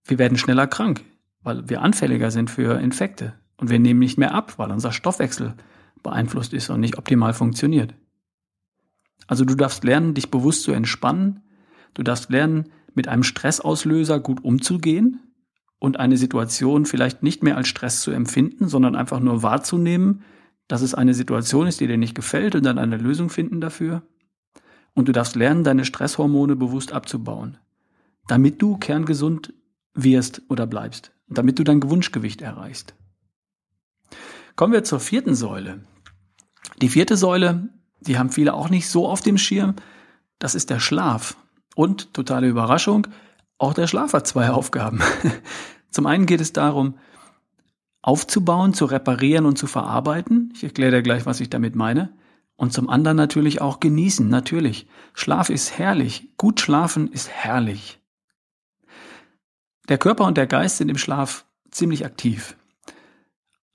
wir 0.05 0.19
werden 0.19 0.37
schneller 0.37 0.67
krank, 0.67 1.03
weil 1.41 1.69
wir 1.69 1.81
anfälliger 1.81 2.31
sind 2.31 2.49
für 2.49 2.79
Infekte. 2.79 3.33
Und 3.57 3.69
wir 3.69 3.79
nehmen 3.79 3.99
nicht 3.99 4.17
mehr 4.17 4.33
ab, 4.33 4.57
weil 4.57 4.71
unser 4.71 4.91
Stoffwechsel 4.91 5.55
beeinflusst 6.01 6.53
ist 6.53 6.69
und 6.69 6.79
nicht 6.79 6.97
optimal 6.97 7.33
funktioniert. 7.33 7.93
Also 9.29 9.45
du 9.45 9.53
darfst 9.53 9.83
lernen, 9.83 10.15
dich 10.15 10.31
bewusst 10.31 10.63
zu 10.63 10.71
entspannen. 10.71 11.41
Du 11.93 12.01
darfst 12.01 12.31
lernen, 12.31 12.71
mit 12.95 13.07
einem 13.07 13.21
Stressauslöser 13.21 14.19
gut 14.19 14.43
umzugehen 14.43 15.19
und 15.77 15.99
eine 15.99 16.17
Situation 16.17 16.87
vielleicht 16.87 17.21
nicht 17.21 17.43
mehr 17.43 17.55
als 17.55 17.67
Stress 17.67 18.01
zu 18.01 18.09
empfinden, 18.09 18.67
sondern 18.67 18.95
einfach 18.95 19.19
nur 19.19 19.43
wahrzunehmen, 19.43 20.23
dass 20.67 20.81
es 20.81 20.95
eine 20.95 21.13
Situation 21.13 21.67
ist, 21.67 21.79
die 21.79 21.85
dir 21.85 21.97
nicht 21.99 22.15
gefällt 22.15 22.55
und 22.55 22.63
dann 22.63 22.79
eine 22.79 22.97
Lösung 22.97 23.29
finden 23.29 23.61
dafür. 23.61 24.01
Und 24.95 25.07
du 25.07 25.11
darfst 25.11 25.35
lernen, 25.35 25.63
deine 25.63 25.85
Stresshormone 25.85 26.55
bewusst 26.55 26.91
abzubauen, 26.91 27.59
damit 28.27 28.59
du 28.63 28.77
kerngesund 28.77 29.53
wirst 29.93 30.41
oder 30.49 30.65
bleibst, 30.65 31.11
damit 31.27 31.59
du 31.59 31.63
dein 31.63 31.87
Wunschgewicht 31.87 32.41
erreichst. 32.41 32.95
Kommen 34.55 34.73
wir 34.73 34.83
zur 34.83 34.99
vierten 34.99 35.35
Säule. 35.35 35.83
Die 36.81 36.89
vierte 36.89 37.15
Säule, 37.15 37.69
die 38.01 38.17
haben 38.17 38.29
viele 38.29 38.53
auch 38.53 38.69
nicht 38.69 38.89
so 38.89 39.07
auf 39.07 39.21
dem 39.21 39.37
Schirm, 39.37 39.75
das 40.39 40.55
ist 40.55 40.69
der 40.69 40.79
Schlaf. 40.79 41.37
Und, 41.75 42.13
totale 42.13 42.47
Überraschung, 42.47 43.07
auch 43.57 43.73
der 43.73 43.87
Schlaf 43.87 44.13
hat 44.13 44.27
zwei 44.27 44.49
Aufgaben. 44.51 45.01
Zum 45.91 46.05
einen 46.05 46.25
geht 46.25 46.41
es 46.41 46.53
darum, 46.53 46.97
aufzubauen, 48.01 48.73
zu 48.73 48.85
reparieren 48.85 49.45
und 49.45 49.57
zu 49.57 49.67
verarbeiten. 49.67 50.51
Ich 50.55 50.63
erkläre 50.63 50.91
dir 50.91 51.01
gleich, 51.01 51.25
was 51.25 51.39
ich 51.39 51.49
damit 51.49 51.75
meine. 51.75 52.13
Und 52.55 52.73
zum 52.73 52.89
anderen 52.89 53.17
natürlich 53.17 53.61
auch 53.61 53.79
genießen, 53.79 54.27
natürlich. 54.27 54.87
Schlaf 55.13 55.49
ist 55.49 55.77
herrlich. 55.77 56.29
Gut 56.37 56.59
schlafen 56.59 57.11
ist 57.11 57.29
herrlich. 57.29 57.99
Der 59.87 59.97
Körper 59.97 60.25
und 60.25 60.37
der 60.37 60.47
Geist 60.47 60.77
sind 60.77 60.89
im 60.89 60.97
Schlaf 60.97 61.45
ziemlich 61.71 62.05
aktiv. 62.05 62.57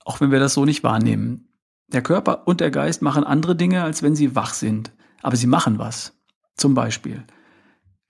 Auch 0.03 0.21
wenn 0.21 0.31
wir 0.31 0.39
das 0.39 0.53
so 0.53 0.65
nicht 0.65 0.83
wahrnehmen. 0.83 1.47
Der 1.87 2.01
Körper 2.01 2.47
und 2.47 2.61
der 2.61 2.71
Geist 2.71 3.01
machen 3.01 3.23
andere 3.23 3.55
Dinge, 3.55 3.83
als 3.83 4.03
wenn 4.03 4.15
sie 4.15 4.35
wach 4.35 4.53
sind. 4.53 4.91
Aber 5.21 5.35
sie 5.35 5.47
machen 5.47 5.79
was. 5.79 6.13
Zum 6.55 6.73
Beispiel. 6.73 7.23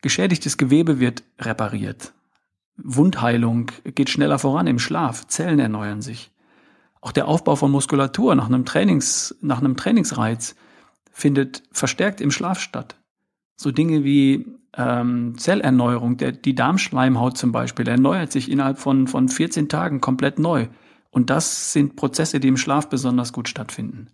Geschädigtes 0.02 0.58
Gewebe 0.58 1.00
wird 1.00 1.24
repariert. 1.40 2.14
Wundheilung 2.78 3.72
geht 3.84 4.10
schneller 4.10 4.40
voran 4.40 4.68
im 4.68 4.80
Schlaf. 4.80 5.28
Zellen 5.28 5.60
erneuern 5.60 6.02
sich. 6.02 6.32
Auch 7.02 7.12
der 7.12 7.28
Aufbau 7.28 7.56
von 7.56 7.72
Muskulatur 7.72 8.36
nach 8.36 8.48
einem 8.48 8.66
Trainings, 8.66 9.36
nach 9.42 9.60
einem 9.60 9.78
Trainingsreiz 9.78 10.56
findet 11.12 11.64
verstärkt 11.72 12.20
im 12.20 12.32
Schlaf 12.32 12.60
statt. 12.60 12.96
So 13.56 13.72
Dinge 13.72 14.04
wie 14.04 14.46
ähm, 14.76 15.38
Zellerneuerung, 15.38 16.18
der, 16.18 16.34
die 16.34 16.56
Darmschleimhaut 16.56 17.38
zum 17.38 17.52
Beispiel, 17.52 17.88
erneuert 17.88 18.32
sich 18.32 18.52
innerhalb 18.52 18.80
von, 18.80 19.08
von 19.08 19.30
14 19.30 19.70
Tagen 19.70 20.02
komplett 20.02 20.40
neu. 20.40 20.68
Und 21.16 21.30
das 21.30 21.72
sind 21.72 21.96
Prozesse, 21.96 22.42
die 22.42 22.50
im 22.50 22.58
Schlaf 22.58 22.90
besonders 22.90 23.32
gut 23.32 23.48
stattfinden. 23.48 24.10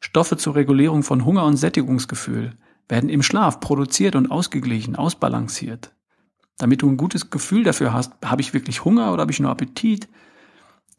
Stoffe 0.00 0.36
zur 0.36 0.56
Regulierung 0.56 1.04
von 1.04 1.24
Hunger 1.24 1.44
und 1.44 1.56
Sättigungsgefühl 1.56 2.56
werden 2.88 3.08
im 3.08 3.22
Schlaf 3.22 3.60
produziert 3.60 4.16
und 4.16 4.32
ausgeglichen, 4.32 4.96
ausbalanciert. 4.96 5.92
Damit 6.58 6.82
du 6.82 6.88
ein 6.88 6.96
gutes 6.96 7.30
Gefühl 7.30 7.62
dafür 7.62 7.92
hast, 7.92 8.14
habe 8.24 8.42
ich 8.42 8.52
wirklich 8.52 8.84
Hunger 8.84 9.12
oder 9.12 9.20
habe 9.20 9.30
ich 9.30 9.38
nur 9.38 9.52
Appetit? 9.52 10.08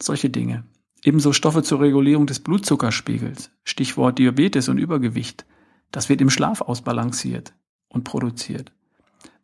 Solche 0.02 0.30
Dinge. 0.30 0.64
Ebenso 1.04 1.34
Stoffe 1.34 1.64
zur 1.64 1.82
Regulierung 1.82 2.28
des 2.28 2.40
Blutzuckerspiegels, 2.40 3.52
Stichwort 3.66 4.18
Diabetes 4.18 4.70
und 4.70 4.78
Übergewicht. 4.78 5.46
Das 5.92 6.08
wird 6.08 6.22
im 6.22 6.30
Schlaf 6.30 6.62
ausbalanciert 6.62 7.54
und 7.90 8.06
produziert. 8.06 8.72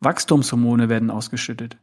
Wachstumshormone 0.00 0.88
werden 0.88 1.10
ausgeschüttet. 1.10 1.76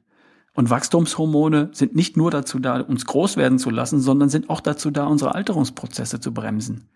Und 0.59 0.69
Wachstumshormone 0.69 1.69
sind 1.71 1.95
nicht 1.95 2.17
nur 2.17 2.31
dazu 2.31 2.59
da, 2.59 2.81
uns 2.81 3.05
groß 3.05 3.37
werden 3.37 3.59
zu 3.59 3.69
lassen, 3.69 4.01
sondern 4.01 4.27
sind 4.27 4.49
auch 4.49 4.59
dazu 4.59 4.91
da, 4.91 5.05
unsere 5.05 5.33
Alterungsprozesse 5.33 6.19
zu 6.19 6.33
bremsen. 6.33 6.89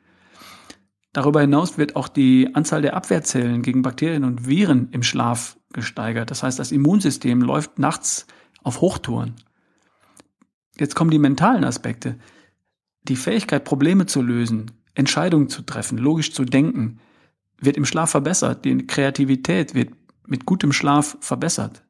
Darüber 1.13 1.39
hinaus 1.39 1.77
wird 1.77 1.95
auch 1.95 2.09
die 2.09 2.53
Anzahl 2.55 2.81
der 2.81 2.93
Abwehrzellen 2.93 3.61
gegen 3.61 3.81
Bakterien 3.81 4.25
und 4.25 4.49
Viren 4.49 4.89
im 4.91 5.01
Schlaf 5.01 5.57
gesteigert. 5.71 6.29
Das 6.29 6.43
heißt, 6.43 6.59
das 6.59 6.73
Immunsystem 6.73 7.41
läuft 7.41 7.79
nachts 7.79 8.27
auf 8.63 8.81
Hochtouren. 8.81 9.35
Jetzt 10.77 10.95
kommen 10.95 11.11
die 11.11 11.17
mentalen 11.17 11.63
Aspekte. 11.63 12.17
Die 13.03 13.15
Fähigkeit, 13.15 13.63
Probleme 13.63 14.07
zu 14.07 14.21
lösen, 14.21 14.71
Entscheidungen 14.93 15.47
zu 15.47 15.61
treffen, 15.61 15.97
logisch 15.97 16.33
zu 16.33 16.43
denken, 16.43 16.99
wird 17.61 17.77
im 17.77 17.85
Schlaf 17.85 18.09
verbessert. 18.09 18.65
Die 18.65 18.85
Kreativität 18.85 19.73
wird 19.73 19.93
mit 20.27 20.45
gutem 20.45 20.73
Schlaf 20.73 21.15
verbessert. 21.21 21.82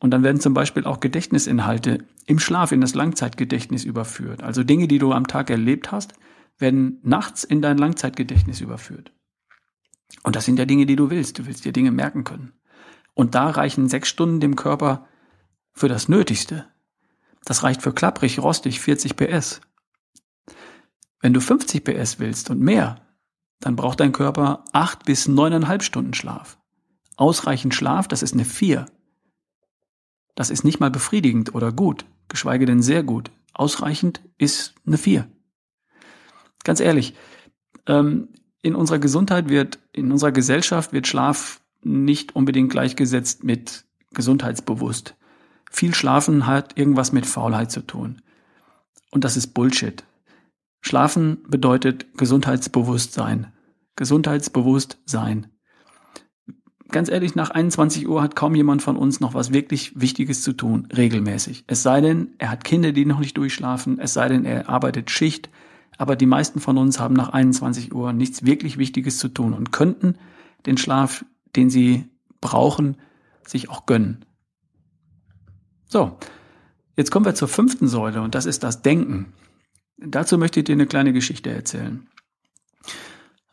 Und 0.00 0.10
dann 0.10 0.22
werden 0.22 0.40
zum 0.40 0.54
Beispiel 0.54 0.84
auch 0.84 0.98
Gedächtnisinhalte 1.00 2.04
im 2.26 2.38
Schlaf 2.38 2.72
in 2.72 2.80
das 2.80 2.94
Langzeitgedächtnis 2.94 3.84
überführt. 3.84 4.42
Also 4.42 4.64
Dinge, 4.64 4.88
die 4.88 4.98
du 4.98 5.12
am 5.12 5.26
Tag 5.26 5.50
erlebt 5.50 5.92
hast, 5.92 6.14
werden 6.58 6.98
nachts 7.02 7.44
in 7.44 7.62
dein 7.62 7.78
Langzeitgedächtnis 7.78 8.60
überführt. 8.60 9.12
Und 10.22 10.36
das 10.36 10.46
sind 10.46 10.58
ja 10.58 10.64
Dinge, 10.64 10.86
die 10.86 10.96
du 10.96 11.10
willst. 11.10 11.38
Du 11.38 11.46
willst 11.46 11.64
dir 11.64 11.72
Dinge 11.72 11.90
merken 11.92 12.24
können. 12.24 12.52
Und 13.14 13.34
da 13.34 13.50
reichen 13.50 13.88
sechs 13.88 14.08
Stunden 14.08 14.40
dem 14.40 14.56
Körper 14.56 15.06
für 15.72 15.88
das 15.88 16.08
Nötigste. 16.08 16.66
Das 17.44 17.62
reicht 17.62 17.82
für 17.82 17.92
klapprig, 17.92 18.38
rostig 18.38 18.80
40 18.80 19.16
PS. 19.16 19.60
Wenn 21.20 21.34
du 21.34 21.40
50 21.40 21.84
PS 21.84 22.18
willst 22.18 22.50
und 22.50 22.60
mehr, 22.60 23.06
dann 23.60 23.76
braucht 23.76 24.00
dein 24.00 24.12
Körper 24.12 24.64
acht 24.72 25.04
bis 25.04 25.28
neuneinhalb 25.28 25.82
Stunden 25.82 26.14
Schlaf. 26.14 26.58
Ausreichend 27.16 27.74
Schlaf, 27.74 28.08
das 28.08 28.22
ist 28.22 28.32
eine 28.32 28.46
vier. 28.46 28.86
Das 30.40 30.48
ist 30.48 30.64
nicht 30.64 30.80
mal 30.80 30.90
befriedigend 30.90 31.54
oder 31.54 31.70
gut, 31.70 32.06
geschweige 32.28 32.64
denn 32.64 32.80
sehr 32.80 33.02
gut. 33.02 33.30
Ausreichend 33.52 34.22
ist 34.38 34.74
eine 34.86 34.96
vier. 34.96 35.30
Ganz 36.64 36.80
ehrlich, 36.80 37.14
ähm, 37.86 38.30
in 38.62 38.74
unserer 38.74 38.98
Gesundheit 38.98 39.50
wird, 39.50 39.78
in 39.92 40.10
unserer 40.10 40.32
Gesellschaft 40.32 40.94
wird 40.94 41.06
Schlaf 41.06 41.60
nicht 41.82 42.34
unbedingt 42.34 42.70
gleichgesetzt 42.70 43.44
mit 43.44 43.84
gesundheitsbewusst. 44.14 45.14
Viel 45.70 45.92
Schlafen 45.92 46.46
hat 46.46 46.78
irgendwas 46.78 47.12
mit 47.12 47.26
Faulheit 47.26 47.70
zu 47.70 47.82
tun. 47.82 48.22
Und 49.10 49.24
das 49.24 49.36
ist 49.36 49.48
Bullshit. 49.48 50.04
Schlafen 50.80 51.42
bedeutet 51.48 52.16
Gesundheitsbewusstsein. 52.16 53.52
Gesundheitsbewusstsein. 53.94 55.48
Ganz 56.90 57.08
ehrlich, 57.08 57.34
nach 57.34 57.50
21 57.50 58.08
Uhr 58.08 58.22
hat 58.22 58.34
kaum 58.34 58.54
jemand 58.54 58.82
von 58.82 58.96
uns 58.96 59.20
noch 59.20 59.34
was 59.34 59.52
wirklich 59.52 60.00
Wichtiges 60.00 60.42
zu 60.42 60.52
tun, 60.52 60.88
regelmäßig. 60.94 61.64
Es 61.66 61.82
sei 61.82 62.00
denn, 62.00 62.34
er 62.38 62.50
hat 62.50 62.64
Kinder, 62.64 62.92
die 62.92 63.04
noch 63.04 63.20
nicht 63.20 63.36
durchschlafen, 63.36 63.98
es 64.00 64.12
sei 64.12 64.28
denn, 64.28 64.44
er 64.44 64.68
arbeitet 64.68 65.10
Schicht, 65.10 65.50
aber 65.98 66.16
die 66.16 66.26
meisten 66.26 66.60
von 66.60 66.78
uns 66.78 66.98
haben 66.98 67.14
nach 67.14 67.28
21 67.28 67.94
Uhr 67.94 68.12
nichts 68.12 68.44
wirklich 68.44 68.78
Wichtiges 68.78 69.18
zu 69.18 69.28
tun 69.28 69.52
und 69.52 69.70
könnten 69.70 70.16
den 70.66 70.78
Schlaf, 70.78 71.24
den 71.54 71.70
sie 71.70 72.08
brauchen, 72.40 72.96
sich 73.46 73.68
auch 73.68 73.86
gönnen. 73.86 74.24
So, 75.86 76.18
jetzt 76.96 77.10
kommen 77.10 77.26
wir 77.26 77.34
zur 77.34 77.48
fünften 77.48 77.86
Säule 77.86 78.22
und 78.22 78.34
das 78.34 78.46
ist 78.46 78.62
das 78.62 78.82
Denken. 78.82 79.32
Dazu 79.98 80.38
möchte 80.38 80.60
ich 80.60 80.64
dir 80.64 80.72
eine 80.72 80.86
kleine 80.86 81.12
Geschichte 81.12 81.50
erzählen. 81.50 82.08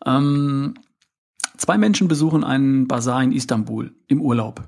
Ähm, 0.06 0.76
zwei 1.58 1.78
Menschen 1.78 2.08
besuchen 2.08 2.44
einen 2.44 2.88
Bazar 2.88 3.24
in 3.24 3.32
Istanbul 3.32 3.94
im 4.08 4.22
Urlaub. 4.22 4.68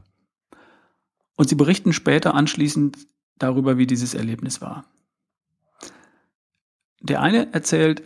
Und 1.36 1.50
sie 1.50 1.56
berichten 1.56 1.94
später 1.94 2.34
anschließend 2.34 2.98
darüber, 3.38 3.78
wie 3.78 3.88
dieses 3.88 4.14
Erlebnis 4.14 4.62
war. 4.62 4.86
Der 7.02 7.22
eine 7.22 7.54
erzählt, 7.54 8.04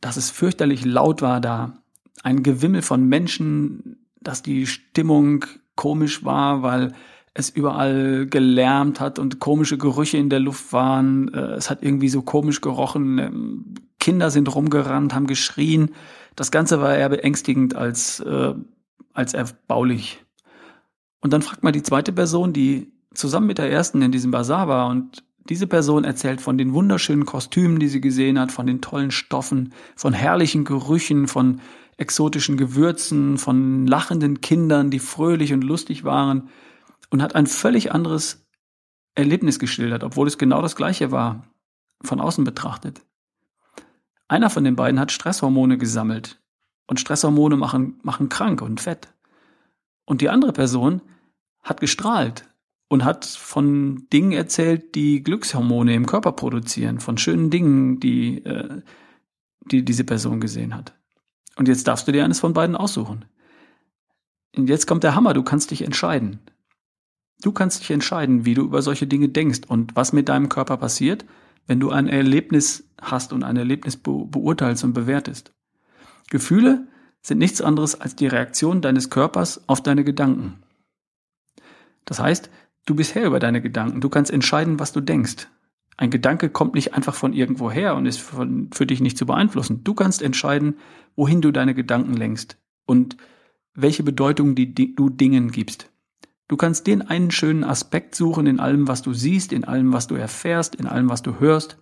dass 0.00 0.16
es 0.16 0.30
fürchterlich 0.30 0.84
laut 0.84 1.22
war 1.22 1.40
da, 1.40 1.78
ein 2.22 2.42
Gewimmel 2.42 2.82
von 2.82 3.08
Menschen, 3.08 4.06
dass 4.20 4.42
die 4.42 4.66
Stimmung 4.66 5.44
komisch 5.76 6.24
war, 6.24 6.62
weil 6.62 6.92
es 7.34 7.50
überall 7.50 8.26
gelärmt 8.26 9.00
hat 9.00 9.18
und 9.18 9.40
komische 9.40 9.76
Gerüche 9.76 10.16
in 10.18 10.30
der 10.30 10.40
Luft 10.40 10.72
waren. 10.72 11.32
Äh, 11.34 11.54
es 11.54 11.68
hat 11.68 11.82
irgendwie 11.82 12.08
so 12.08 12.22
komisch 12.22 12.60
gerochen. 12.60 13.18
Ähm, 13.18 13.74
Kinder 13.98 14.30
sind 14.30 14.54
rumgerannt, 14.54 15.14
haben 15.14 15.26
geschrien. 15.26 15.90
Das 16.36 16.50
Ganze 16.50 16.80
war 16.80 16.96
eher 16.96 17.08
beängstigend 17.08 17.74
als, 17.74 18.20
äh, 18.20 18.54
als 19.12 19.34
erbaulich. 19.34 20.24
Und 21.20 21.32
dann 21.32 21.42
fragt 21.42 21.62
man 21.62 21.72
die 21.72 21.82
zweite 21.82 22.12
Person, 22.12 22.52
die 22.52 22.92
zusammen 23.14 23.46
mit 23.46 23.58
der 23.58 23.70
ersten 23.70 24.02
in 24.02 24.12
diesem 24.12 24.30
Bazar 24.30 24.68
war 24.68 24.88
und 24.88 25.24
diese 25.48 25.66
Person 25.66 26.04
erzählt 26.04 26.40
von 26.40 26.56
den 26.58 26.72
wunderschönen 26.72 27.26
Kostümen, 27.26 27.78
die 27.78 27.88
sie 27.88 28.00
gesehen 28.00 28.38
hat, 28.38 28.50
von 28.50 28.66
den 28.66 28.80
tollen 28.80 29.10
Stoffen, 29.10 29.72
von 29.94 30.12
herrlichen 30.12 30.64
Gerüchen, 30.64 31.28
von 31.28 31.60
exotischen 31.96 32.56
Gewürzen, 32.56 33.38
von 33.38 33.86
lachenden 33.86 34.40
Kindern, 34.40 34.90
die 34.90 34.98
fröhlich 34.98 35.52
und 35.52 35.62
lustig 35.62 36.02
waren 36.02 36.48
und 37.10 37.22
hat 37.22 37.34
ein 37.34 37.46
völlig 37.46 37.92
anderes 37.92 38.46
Erlebnis 39.14 39.58
geschildert, 39.58 40.02
obwohl 40.02 40.26
es 40.26 40.38
genau 40.38 40.60
das 40.60 40.76
gleiche 40.76 41.12
war, 41.12 41.44
von 42.02 42.20
außen 42.20 42.44
betrachtet. 42.44 43.02
Einer 44.28 44.50
von 44.50 44.64
den 44.64 44.76
beiden 44.76 44.98
hat 44.98 45.12
Stresshormone 45.12 45.78
gesammelt 45.78 46.40
und 46.86 47.00
Stresshormone 47.00 47.56
machen, 47.56 47.98
machen 48.02 48.28
krank 48.28 48.62
und 48.62 48.80
fett. 48.80 49.08
Und 50.04 50.20
die 50.20 50.28
andere 50.28 50.52
Person 50.52 51.00
hat 51.62 51.80
gestrahlt 51.80 52.46
und 52.88 53.04
hat 53.04 53.24
von 53.24 54.06
Dingen 54.12 54.32
erzählt, 54.32 54.94
die 54.94 55.22
Glückshormone 55.22 55.94
im 55.94 56.06
Körper 56.06 56.32
produzieren, 56.32 57.00
von 57.00 57.18
schönen 57.18 57.50
Dingen, 57.50 58.00
die, 58.00 58.44
äh, 58.44 58.82
die 59.70 59.84
diese 59.84 60.04
Person 60.04 60.40
gesehen 60.40 60.74
hat. 60.74 60.94
Und 61.56 61.68
jetzt 61.68 61.86
darfst 61.86 62.06
du 62.06 62.12
dir 62.12 62.24
eines 62.24 62.40
von 62.40 62.52
beiden 62.52 62.76
aussuchen. 62.76 63.24
Und 64.56 64.68
jetzt 64.68 64.86
kommt 64.86 65.04
der 65.04 65.14
Hammer, 65.14 65.34
du 65.34 65.42
kannst 65.42 65.70
dich 65.70 65.82
entscheiden. 65.82 66.40
Du 67.40 67.52
kannst 67.52 67.80
dich 67.80 67.90
entscheiden, 67.90 68.44
wie 68.44 68.54
du 68.54 68.62
über 68.62 68.82
solche 68.82 69.06
Dinge 69.06 69.28
denkst 69.28 69.62
und 69.66 69.96
was 69.96 70.12
mit 70.12 70.28
deinem 70.28 70.48
Körper 70.48 70.76
passiert, 70.76 71.24
wenn 71.66 71.80
du 71.80 71.90
ein 71.90 72.08
Erlebnis 72.08 72.88
hast 73.00 73.32
und 73.32 73.44
ein 73.44 73.56
Erlebnis 73.56 73.96
be 73.96 74.24
beurteilst 74.26 74.84
und 74.84 74.92
bewertest. 74.92 75.52
Gefühle 76.30 76.86
sind 77.22 77.38
nichts 77.38 77.60
anderes 77.60 78.00
als 78.00 78.16
die 78.16 78.26
Reaktion 78.26 78.82
deines 78.82 79.10
Körpers 79.10 79.68
auf 79.68 79.82
deine 79.82 80.04
Gedanken. 80.04 80.62
Das 82.04 82.20
heißt, 82.20 82.50
du 82.86 82.94
bist 82.94 83.14
Herr 83.14 83.26
über 83.26 83.40
deine 83.40 83.62
Gedanken. 83.62 84.00
Du 84.00 84.08
kannst 84.08 84.30
entscheiden, 84.30 84.78
was 84.78 84.92
du 84.92 85.00
denkst. 85.00 85.48
Ein 85.96 86.10
Gedanke 86.10 86.50
kommt 86.50 86.74
nicht 86.74 86.92
einfach 86.92 87.14
von 87.14 87.32
irgendwo 87.32 87.70
her 87.70 87.94
und 87.94 88.06
ist 88.06 88.20
von, 88.20 88.70
für 88.72 88.84
dich 88.84 89.00
nicht 89.00 89.16
zu 89.16 89.26
beeinflussen. 89.26 89.84
Du 89.84 89.94
kannst 89.94 90.22
entscheiden, 90.22 90.76
wohin 91.16 91.40
du 91.40 91.50
deine 91.50 91.74
Gedanken 91.74 92.14
lenkst 92.14 92.58
und 92.84 93.16
welche 93.74 94.02
Bedeutung 94.02 94.54
die, 94.54 94.74
die, 94.74 94.94
du 94.94 95.08
Dingen 95.08 95.50
gibst. 95.50 95.90
Du 96.46 96.56
kannst 96.56 96.86
den 96.86 97.02
einen 97.02 97.30
schönen 97.30 97.64
Aspekt 97.64 98.14
suchen 98.14 98.46
in 98.46 98.60
allem, 98.60 98.86
was 98.86 99.02
du 99.02 99.14
siehst, 99.14 99.52
in 99.52 99.64
allem, 99.64 99.92
was 99.92 100.06
du 100.06 100.14
erfährst, 100.14 100.74
in 100.74 100.86
allem, 100.86 101.08
was 101.08 101.22
du 101.22 101.40
hörst. 101.40 101.78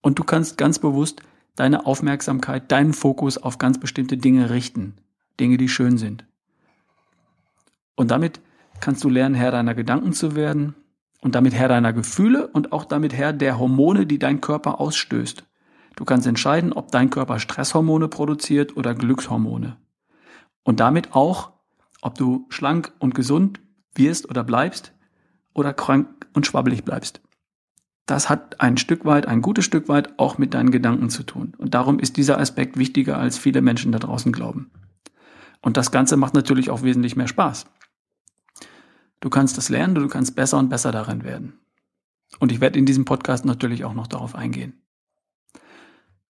Und 0.00 0.18
du 0.18 0.24
kannst 0.24 0.56
ganz 0.56 0.78
bewusst 0.78 1.22
deine 1.56 1.86
Aufmerksamkeit, 1.86 2.70
deinen 2.70 2.92
Fokus 2.92 3.38
auf 3.38 3.58
ganz 3.58 3.78
bestimmte 3.78 4.16
Dinge 4.16 4.50
richten. 4.50 4.98
Dinge, 5.40 5.56
die 5.56 5.68
schön 5.68 5.98
sind. 5.98 6.24
Und 7.96 8.12
damit 8.12 8.40
kannst 8.80 9.02
du 9.02 9.08
lernen, 9.08 9.34
Herr 9.34 9.50
deiner 9.50 9.74
Gedanken 9.74 10.12
zu 10.12 10.36
werden 10.36 10.76
und 11.20 11.34
damit 11.34 11.52
Herr 11.54 11.68
deiner 11.68 11.92
Gefühle 11.92 12.46
und 12.46 12.72
auch 12.72 12.84
damit 12.84 13.12
Herr 13.12 13.32
der 13.32 13.58
Hormone, 13.58 14.06
die 14.06 14.20
dein 14.20 14.40
Körper 14.40 14.80
ausstößt. 14.80 15.44
Du 15.96 16.04
kannst 16.04 16.28
entscheiden, 16.28 16.72
ob 16.72 16.92
dein 16.92 17.10
Körper 17.10 17.40
Stresshormone 17.40 18.06
produziert 18.06 18.76
oder 18.76 18.94
Glückshormone. 18.94 19.76
Und 20.62 20.78
damit 20.78 21.14
auch, 21.14 21.50
ob 22.02 22.14
du 22.14 22.46
schlank 22.50 22.92
und 23.00 23.16
gesund 23.16 23.60
wirst 23.94 24.28
oder 24.28 24.44
bleibst 24.44 24.92
oder 25.54 25.72
krank 25.72 26.26
und 26.34 26.46
schwabbelig 26.46 26.84
bleibst. 26.84 27.20
Das 28.06 28.30
hat 28.30 28.60
ein 28.60 28.78
Stück 28.78 29.04
weit, 29.04 29.26
ein 29.26 29.42
gutes 29.42 29.66
Stück 29.66 29.88
weit 29.88 30.18
auch 30.18 30.38
mit 30.38 30.54
deinen 30.54 30.70
Gedanken 30.70 31.10
zu 31.10 31.24
tun. 31.24 31.54
Und 31.58 31.74
darum 31.74 31.98
ist 31.98 32.16
dieser 32.16 32.38
Aspekt 32.38 32.78
wichtiger, 32.78 33.18
als 33.18 33.36
viele 33.36 33.60
Menschen 33.60 33.92
da 33.92 33.98
draußen 33.98 34.32
glauben. 34.32 34.70
Und 35.60 35.76
das 35.76 35.90
Ganze 35.90 36.16
macht 36.16 36.32
natürlich 36.32 36.70
auch 36.70 36.82
wesentlich 36.82 37.16
mehr 37.16 37.28
Spaß. 37.28 37.66
Du 39.20 39.28
kannst 39.28 39.58
das 39.58 39.68
lernen, 39.68 39.94
du 39.94 40.08
kannst 40.08 40.36
besser 40.36 40.58
und 40.58 40.70
besser 40.70 40.92
darin 40.92 41.24
werden. 41.24 41.58
Und 42.38 42.52
ich 42.52 42.60
werde 42.60 42.78
in 42.78 42.86
diesem 42.86 43.04
Podcast 43.04 43.44
natürlich 43.44 43.84
auch 43.84 43.94
noch 43.94 44.06
darauf 44.06 44.34
eingehen. 44.34 44.80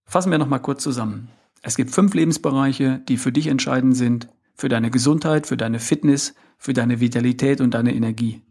Fassen 0.05 0.31
wir 0.31 0.39
nochmal 0.39 0.63
kurz 0.63 0.83
zusammen. 0.83 1.29
Es 1.63 1.77
gibt 1.77 1.91
fünf 1.91 2.15
Lebensbereiche, 2.15 3.01
die 3.09 3.19
für 3.19 3.31
dich 3.31 3.47
entscheidend 3.47 3.97
sind, 3.97 4.29
für 4.59 4.69
deine 4.69 4.91
Gesundheit, 4.91 5.47
für 5.47 5.57
deine 5.57 5.79
Fitness, 5.79 6.35
für 6.59 6.73
deine 6.73 7.01
Vitalität 7.01 7.61
und 7.61 7.73
deine 7.75 7.95
Energie. 7.95 8.43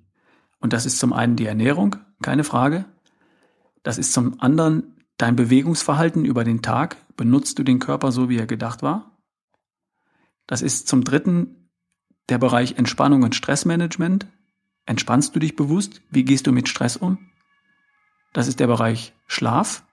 Und 0.60 0.72
das 0.72 0.86
ist 0.86 1.00
zum 1.00 1.12
einen 1.12 1.36
die 1.36 1.46
Ernährung, 1.46 1.98
keine 2.22 2.46
Frage. 2.46 2.86
Das 3.84 3.98
ist 3.98 4.14
zum 4.14 4.40
anderen 4.40 4.96
dein 5.18 5.36
Bewegungsverhalten 5.36 6.24
über 6.24 6.46
den 6.46 6.62
Tag. 6.62 6.96
Benutzt 7.18 7.60
du 7.60 7.64
den 7.64 7.80
Körper 7.80 8.14
so, 8.14 8.30
wie 8.30 8.38
er 8.38 8.48
gedacht 8.48 8.82
war? 8.82 9.18
Das 10.48 10.62
ist 10.62 10.88
zum 10.88 11.04
dritten 11.04 11.70
der 12.30 12.38
Bereich 12.38 12.78
Entspannung 12.78 13.24
und 13.24 13.36
Stressmanagement. 13.36 14.28
Entspannst 14.86 15.36
du 15.36 15.40
dich 15.40 15.58
bewusst? 15.58 16.02
Wie 16.10 16.24
gehst 16.24 16.48
du 16.48 16.54
mit 16.54 16.70
Stress 16.70 16.96
um? 16.96 17.18
Das 18.32 18.48
ist 18.48 18.62
der 18.62 18.68
Bereich 18.68 19.14
Schlaf. 19.28 19.84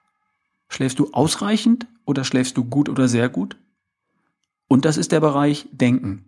Schläfst 0.68 1.00
du 1.00 1.10
ausreichend 1.12 1.88
oder 2.04 2.22
schläfst 2.22 2.56
du 2.56 2.64
gut 2.64 2.88
oder 2.88 3.08
sehr 3.08 3.28
gut? 3.28 3.56
Und 4.68 4.84
das 4.84 4.96
ist 4.96 5.12
der 5.12 5.20
Bereich 5.20 5.68
Denken. 5.72 6.24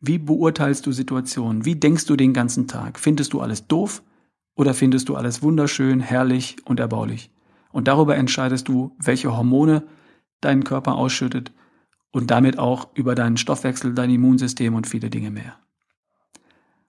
Wie 0.00 0.18
beurteilst 0.18 0.86
du 0.86 0.92
Situationen? 0.92 1.64
Wie 1.64 1.74
denkst 1.74 2.06
du 2.06 2.16
den 2.16 2.32
ganzen 2.32 2.68
Tag? 2.68 2.98
Findest 2.98 3.32
du 3.32 3.40
alles 3.40 3.66
doof 3.66 4.02
oder 4.54 4.74
findest 4.74 5.08
du 5.08 5.16
alles 5.16 5.42
wunderschön, 5.42 6.00
herrlich 6.00 6.56
und 6.64 6.80
erbaulich? 6.80 7.30
Und 7.70 7.88
darüber 7.88 8.16
entscheidest 8.16 8.68
du, 8.68 8.96
welche 8.98 9.36
Hormone 9.36 9.84
deinen 10.40 10.64
Körper 10.64 10.94
ausschüttet 10.94 11.52
und 12.12 12.30
damit 12.30 12.58
auch 12.58 12.88
über 12.94 13.14
deinen 13.14 13.36
Stoffwechsel, 13.36 13.94
dein 13.94 14.10
Immunsystem 14.10 14.74
und 14.74 14.86
viele 14.86 15.10
Dinge 15.10 15.30
mehr. 15.30 15.56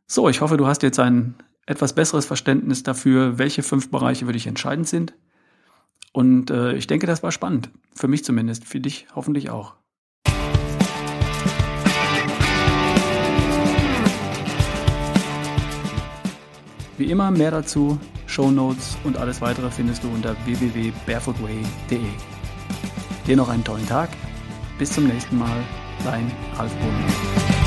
So, 0.07 0.29
ich 0.29 0.41
hoffe, 0.41 0.57
du 0.57 0.67
hast 0.67 0.83
jetzt 0.83 0.99
ein 0.99 1.35
etwas 1.65 1.93
besseres 1.93 2.25
Verständnis 2.25 2.83
dafür, 2.83 3.37
welche 3.37 3.61
fünf 3.61 3.91
Bereiche 3.91 4.25
für 4.25 4.33
dich 4.33 4.47
entscheidend 4.47 4.87
sind. 4.87 5.13
Und 6.11 6.49
äh, 6.49 6.73
ich 6.73 6.87
denke, 6.87 7.05
das 7.05 7.21
war 7.21 7.31
spannend. 7.31 7.69
Für 7.93 8.07
mich 8.07 8.23
zumindest, 8.23 8.65
für 8.65 8.79
dich 8.79 9.07
hoffentlich 9.13 9.51
auch. 9.51 9.75
Wie 16.99 17.09
immer 17.09 17.31
mehr 17.31 17.49
dazu, 17.49 17.97
Show 18.27 18.51
Notes 18.51 18.97
und 19.05 19.15
alles 19.15 19.39
weitere 19.39 19.71
findest 19.71 20.03
du 20.03 20.09
unter 20.09 20.35
www.barefootway.de. 20.45 21.99
Dir 23.25 23.37
noch 23.37 23.47
einen 23.47 23.63
tollen 23.63 23.87
Tag. 23.87 24.09
Bis 24.77 24.91
zum 24.91 25.07
nächsten 25.07 25.37
Mal. 25.37 25.63
Dein 26.03 26.29
Ralf 26.57 26.73
Bohlen. 26.75 27.58